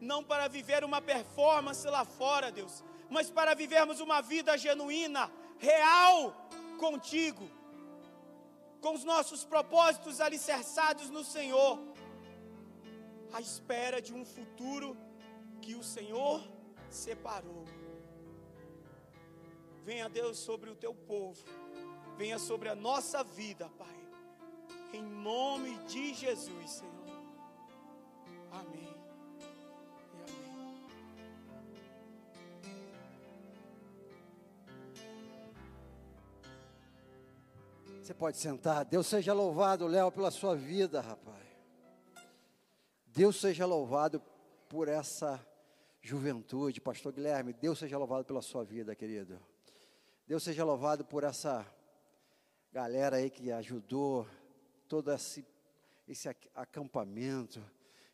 não 0.00 0.20
para 0.22 0.46
viver 0.46 0.84
uma 0.84 1.00
performance 1.00 1.84
lá 1.88 2.04
fora, 2.04 2.52
Deus, 2.52 2.84
mas 3.10 3.28
para 3.28 3.54
vivermos 3.62 3.98
uma 3.98 4.20
vida 4.20 4.56
genuína, 4.56 5.28
real 5.58 6.48
contigo, 6.78 7.50
com 8.80 8.94
os 8.94 9.02
nossos 9.02 9.44
propósitos 9.44 10.20
alicerçados 10.20 11.10
no 11.10 11.24
Senhor, 11.24 11.76
à 13.32 13.40
espera 13.40 14.00
de 14.00 14.14
um 14.14 14.24
futuro 14.24 14.96
que 15.60 15.74
o 15.74 15.82
Senhor 15.82 16.40
separou. 16.88 17.64
Venha 19.82 20.08
Deus 20.08 20.38
sobre 20.38 20.70
o 20.70 20.76
teu 20.76 20.94
povo, 20.94 21.42
venha 22.18 22.36
sobre 22.36 22.68
a 22.68 22.74
nossa 22.74 23.22
vida, 23.22 23.70
Pai, 23.78 23.96
em 24.92 25.00
nome 25.00 25.78
de 25.84 26.12
Jesus, 26.12 26.68
Senhor. 26.68 26.92
Amém. 28.50 28.88
Amém. 30.12 30.48
Você 38.02 38.12
pode 38.12 38.36
sentar. 38.36 38.84
Deus 38.84 39.06
seja 39.06 39.32
louvado, 39.32 39.86
Léo, 39.86 40.10
pela 40.10 40.32
sua 40.32 40.56
vida, 40.56 41.00
rapaz. 41.00 41.46
Deus 43.06 43.40
seja 43.40 43.64
louvado 43.64 44.20
por 44.68 44.88
essa 44.88 45.40
juventude, 46.02 46.80
Pastor 46.80 47.12
Guilherme. 47.12 47.52
Deus 47.52 47.78
seja 47.78 47.96
louvado 47.96 48.24
pela 48.24 48.42
sua 48.42 48.64
vida, 48.64 48.96
querido. 48.96 49.38
Deus 50.26 50.42
seja 50.42 50.64
louvado 50.64 51.04
por 51.04 51.22
essa 51.22 51.64
galera 52.72 53.16
aí 53.16 53.30
que 53.30 53.50
ajudou 53.50 54.26
todo 54.88 55.12
esse, 55.12 55.44
esse 56.06 56.28
acampamento. 56.54 57.62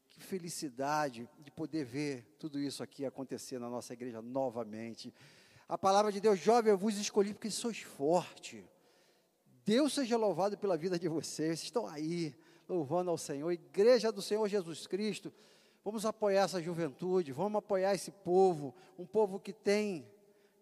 Que 0.08 0.20
felicidade 0.20 1.28
de 1.40 1.50
poder 1.50 1.84
ver 1.84 2.24
tudo 2.38 2.60
isso 2.60 2.82
aqui 2.82 3.04
acontecer 3.04 3.58
na 3.58 3.68
nossa 3.68 3.92
igreja 3.92 4.22
novamente. 4.22 5.12
A 5.68 5.76
palavra 5.76 6.12
de 6.12 6.20
Deus, 6.20 6.38
jovem, 6.38 6.70
eu 6.70 6.78
vos 6.78 6.96
escolhi 6.96 7.34
porque 7.34 7.50
sois 7.50 7.80
forte. 7.80 8.64
Deus 9.64 9.94
seja 9.94 10.16
louvado 10.16 10.56
pela 10.56 10.76
vida 10.76 10.98
de 10.98 11.08
vocês. 11.08 11.64
Estão 11.64 11.86
aí, 11.86 12.32
louvando 12.68 13.10
ao 13.10 13.18
Senhor. 13.18 13.50
Igreja 13.50 14.12
do 14.12 14.22
Senhor 14.22 14.46
Jesus 14.48 14.86
Cristo. 14.86 15.32
Vamos 15.84 16.06
apoiar 16.06 16.44
essa 16.44 16.62
juventude, 16.62 17.32
vamos 17.32 17.58
apoiar 17.58 17.94
esse 17.94 18.10
povo, 18.10 18.74
um 18.98 19.04
povo 19.04 19.40
que 19.40 19.52
tem 19.52 20.08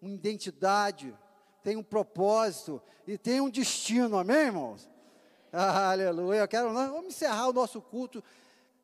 uma 0.00 0.10
identidade, 0.10 1.14
tem 1.62 1.76
um 1.76 1.82
propósito 1.82 2.82
e 3.06 3.16
tem 3.16 3.40
um 3.40 3.50
destino, 3.50 4.18
amém, 4.18 4.46
irmãos? 4.46 4.90
aleluia. 5.52 6.40
Eu 6.40 6.48
quero, 6.48 6.72
vamos 6.72 7.06
encerrar 7.06 7.48
o 7.48 7.52
nosso 7.52 7.80
culto 7.80 8.22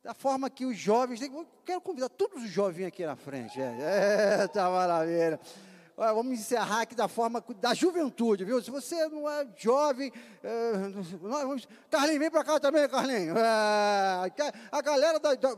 da 0.03 0.13
forma 0.13 0.49
que 0.49 0.65
os 0.65 0.77
jovens. 0.77 1.21
Eu 1.21 1.47
quero 1.65 1.81
convidar 1.81 2.09
todos 2.09 2.43
os 2.43 2.49
jovens 2.49 2.87
aqui 2.87 3.05
na 3.05 3.15
frente. 3.15 3.59
É, 3.59 4.41
é 4.43 4.47
tá 4.47 4.69
maravilha. 4.69 5.39
Vamos 5.99 6.39
encerrar 6.39 6.83
aqui 6.83 6.95
da 6.95 7.09
forma 7.09 7.43
da 7.59 7.73
juventude, 7.73 8.45
viu? 8.45 8.61
Se 8.61 8.71
você 8.71 9.09
não 9.09 9.29
é 9.29 9.45
jovem, 9.57 10.13
é, 10.41 10.71
vamos, 11.21 11.67
Carlinhos, 11.91 12.19
vem 12.19 12.31
para 12.31 12.41
cá 12.41 12.57
também, 12.57 12.87
Carlinhos. 12.87 13.35
É, 13.37 14.31
a 14.71 14.81
galera 14.81 15.19
da, 15.19 15.35
da, 15.35 15.53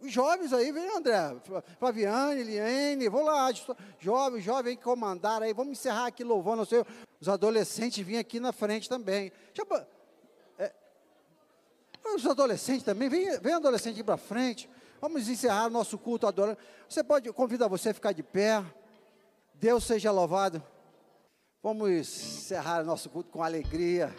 os 0.00 0.12
jovens 0.12 0.52
aí, 0.52 0.70
vem 0.70 0.96
André, 0.96 1.36
Fabiane, 1.80 2.44
Liene, 2.44 3.08
vou 3.08 3.24
lá, 3.24 3.50
jovem, 3.98 4.40
jovem 4.40 4.76
comandar 4.76 5.42
aí, 5.42 5.52
vamos 5.52 5.72
encerrar 5.72 6.06
aqui 6.06 6.22
louvando 6.22 6.62
o 6.62 6.66
Senhor. 6.66 6.86
Os 7.20 7.28
adolescentes 7.28 8.06
vêm 8.06 8.18
aqui 8.18 8.38
na 8.38 8.52
frente 8.52 8.88
também. 8.88 9.32
Deixa, 9.52 9.88
é, 10.56 10.72
os 12.14 12.24
adolescentes 12.24 12.84
também, 12.84 13.08
vem, 13.08 13.40
vem 13.40 13.54
adolescente 13.54 14.04
para 14.04 14.16
frente. 14.16 14.70
Vamos 15.00 15.28
encerrar 15.28 15.68
nosso 15.68 15.98
culto 15.98 16.28
adorando. 16.28 16.58
Você 16.88 17.02
pode, 17.02 17.32
convidar 17.32 17.66
você 17.66 17.88
a 17.88 17.94
ficar 17.94 18.12
de 18.12 18.22
pé. 18.22 18.64
Deus 19.60 19.84
seja 19.84 20.10
louvado. 20.10 20.62
Vamos 21.62 21.90
encerrar 21.90 22.82
nosso 22.82 23.10
culto 23.10 23.30
com 23.30 23.42
alegria, 23.42 24.14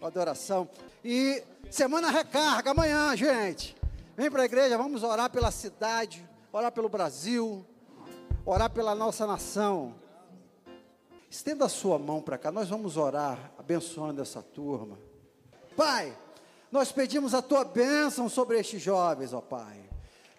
com 0.00 0.06
adoração. 0.06 0.68
E 1.04 1.44
semana 1.70 2.10
recarga 2.10 2.72
amanhã, 2.72 3.16
gente. 3.16 3.76
Vem 4.16 4.28
para 4.28 4.42
a 4.42 4.46
igreja, 4.46 4.76
vamos 4.76 5.04
orar 5.04 5.30
pela 5.30 5.52
cidade, 5.52 6.28
orar 6.52 6.72
pelo 6.72 6.88
Brasil, 6.88 7.64
orar 8.44 8.68
pela 8.68 8.92
nossa 8.92 9.28
nação. 9.28 9.94
Estenda 11.30 11.66
a 11.66 11.68
sua 11.68 11.96
mão 11.96 12.20
para 12.20 12.36
cá, 12.36 12.50
nós 12.50 12.68
vamos 12.68 12.96
orar, 12.96 13.52
abençoando 13.56 14.20
essa 14.20 14.42
turma. 14.42 14.98
Pai, 15.76 16.18
nós 16.72 16.90
pedimos 16.90 17.32
a 17.32 17.40
tua 17.40 17.64
bênção 17.64 18.28
sobre 18.28 18.58
estes 18.58 18.82
jovens, 18.82 19.32
ó 19.32 19.40
Pai. 19.40 19.88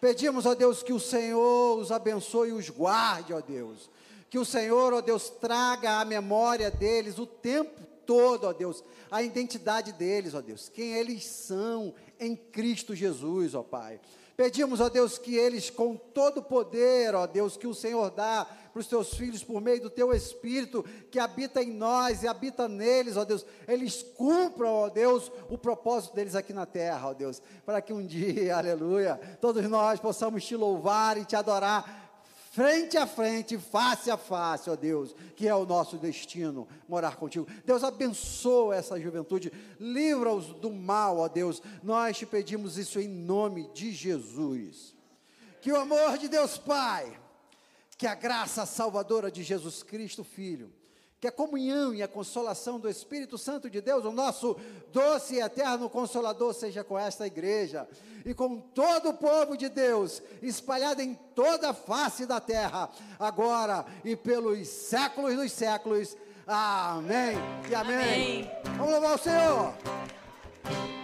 Pedimos, 0.01 0.45
ó 0.45 0.53
Deus, 0.53 0.83
que 0.83 0.91
o 0.91 0.99
Senhor 0.99 1.79
os 1.79 1.89
abençoe 1.89 2.49
e 2.49 2.53
os 2.53 2.69
guarde, 2.69 3.33
ó 3.33 3.39
Deus 3.39 3.89
que 4.31 4.39
o 4.39 4.45
Senhor, 4.45 4.93
ó 4.93 5.01
Deus, 5.01 5.29
traga 5.29 5.99
à 5.99 6.05
memória 6.05 6.71
deles 6.71 7.19
o 7.19 7.25
tempo 7.25 7.81
todo, 8.05 8.45
ó 8.45 8.53
Deus, 8.53 8.81
a 9.11 9.21
identidade 9.21 9.91
deles, 9.91 10.33
ó 10.33 10.39
Deus, 10.39 10.69
quem 10.69 10.93
eles 10.93 11.25
são 11.25 11.93
em 12.17 12.33
Cristo 12.33 12.95
Jesus, 12.95 13.53
ó 13.53 13.61
Pai. 13.61 13.99
Pedimos, 14.37 14.79
ó 14.79 14.87
Deus, 14.87 15.17
que 15.17 15.35
eles, 15.35 15.69
com 15.69 15.97
todo 15.97 16.37
o 16.37 16.43
poder, 16.43 17.13
ó 17.13 17.27
Deus, 17.27 17.57
que 17.57 17.67
o 17.67 17.75
Senhor 17.75 18.09
dá 18.09 18.47
para 18.71 18.79
os 18.79 18.87
teus 18.87 19.13
filhos 19.13 19.43
por 19.43 19.59
meio 19.59 19.81
do 19.81 19.89
teu 19.89 20.13
Espírito 20.13 20.85
que 21.11 21.19
habita 21.19 21.61
em 21.61 21.69
nós 21.69 22.23
e 22.23 22.27
habita 22.27 22.69
neles, 22.69 23.17
ó 23.17 23.25
Deus, 23.25 23.45
eles 23.67 24.01
cumpram, 24.15 24.69
ó 24.69 24.89
Deus, 24.89 25.29
o 25.49 25.57
propósito 25.57 26.15
deles 26.15 26.35
aqui 26.35 26.53
na 26.53 26.65
terra, 26.65 27.09
ó 27.09 27.13
Deus, 27.13 27.41
para 27.65 27.81
que 27.81 27.91
um 27.91 28.03
dia, 28.07 28.55
aleluia, 28.55 29.19
todos 29.41 29.69
nós 29.69 29.99
possamos 29.99 30.45
te 30.45 30.55
louvar 30.55 31.17
e 31.17 31.25
te 31.25 31.35
adorar 31.35 32.00
frente 32.51 32.97
a 32.97 33.07
frente, 33.07 33.57
face 33.57 34.11
a 34.11 34.17
face, 34.17 34.69
ó 34.69 34.75
Deus, 34.75 35.15
que 35.37 35.47
é 35.47 35.55
o 35.55 35.65
nosso 35.65 35.97
destino, 35.97 36.67
morar 36.87 37.15
contigo. 37.15 37.47
Deus 37.65 37.81
abençoa 37.81 38.75
essa 38.75 38.99
juventude, 38.99 39.51
livra-os 39.79 40.47
do 40.47 40.69
mal, 40.69 41.19
ó 41.19 41.29
Deus. 41.29 41.61
Nós 41.81 42.17
te 42.17 42.25
pedimos 42.25 42.77
isso 42.77 42.99
em 42.99 43.07
nome 43.07 43.69
de 43.73 43.91
Jesus. 43.93 44.93
Que 45.61 45.71
o 45.71 45.77
amor 45.77 46.17
de 46.17 46.27
Deus 46.27 46.57
Pai, 46.57 47.17
que 47.97 48.05
a 48.05 48.15
graça 48.15 48.65
salvadora 48.65 49.31
de 49.31 49.43
Jesus 49.43 49.81
Cristo, 49.81 50.23
Filho, 50.23 50.73
que 51.21 51.27
a 51.27 51.31
comunhão 51.31 51.93
e 51.93 52.01
a 52.01 52.07
consolação 52.07 52.79
do 52.79 52.89
Espírito 52.89 53.37
Santo 53.37 53.69
de 53.69 53.79
Deus, 53.79 54.03
o 54.03 54.11
nosso 54.11 54.57
doce 54.91 55.35
e 55.35 55.39
eterno 55.39 55.87
consolador, 55.87 56.51
seja 56.51 56.83
com 56.83 56.97
esta 56.97 57.27
igreja 57.27 57.87
e 58.25 58.33
com 58.33 58.57
todo 58.57 59.09
o 59.09 59.13
povo 59.13 59.55
de 59.55 59.69
Deus, 59.69 60.19
espalhado 60.41 60.99
em 60.99 61.13
toda 61.35 61.69
a 61.69 61.73
face 61.75 62.25
da 62.25 62.39
terra, 62.39 62.89
agora 63.19 63.85
e 64.03 64.15
pelos 64.15 64.67
séculos 64.67 65.35
dos 65.35 65.51
séculos. 65.51 66.17
Amém 66.47 67.37
e 67.69 67.75
amém. 67.75 67.95
amém. 67.95 68.51
Vamos 68.77 68.91
louvar 68.93 69.15
o 69.15 69.17
Senhor. 69.19 71.00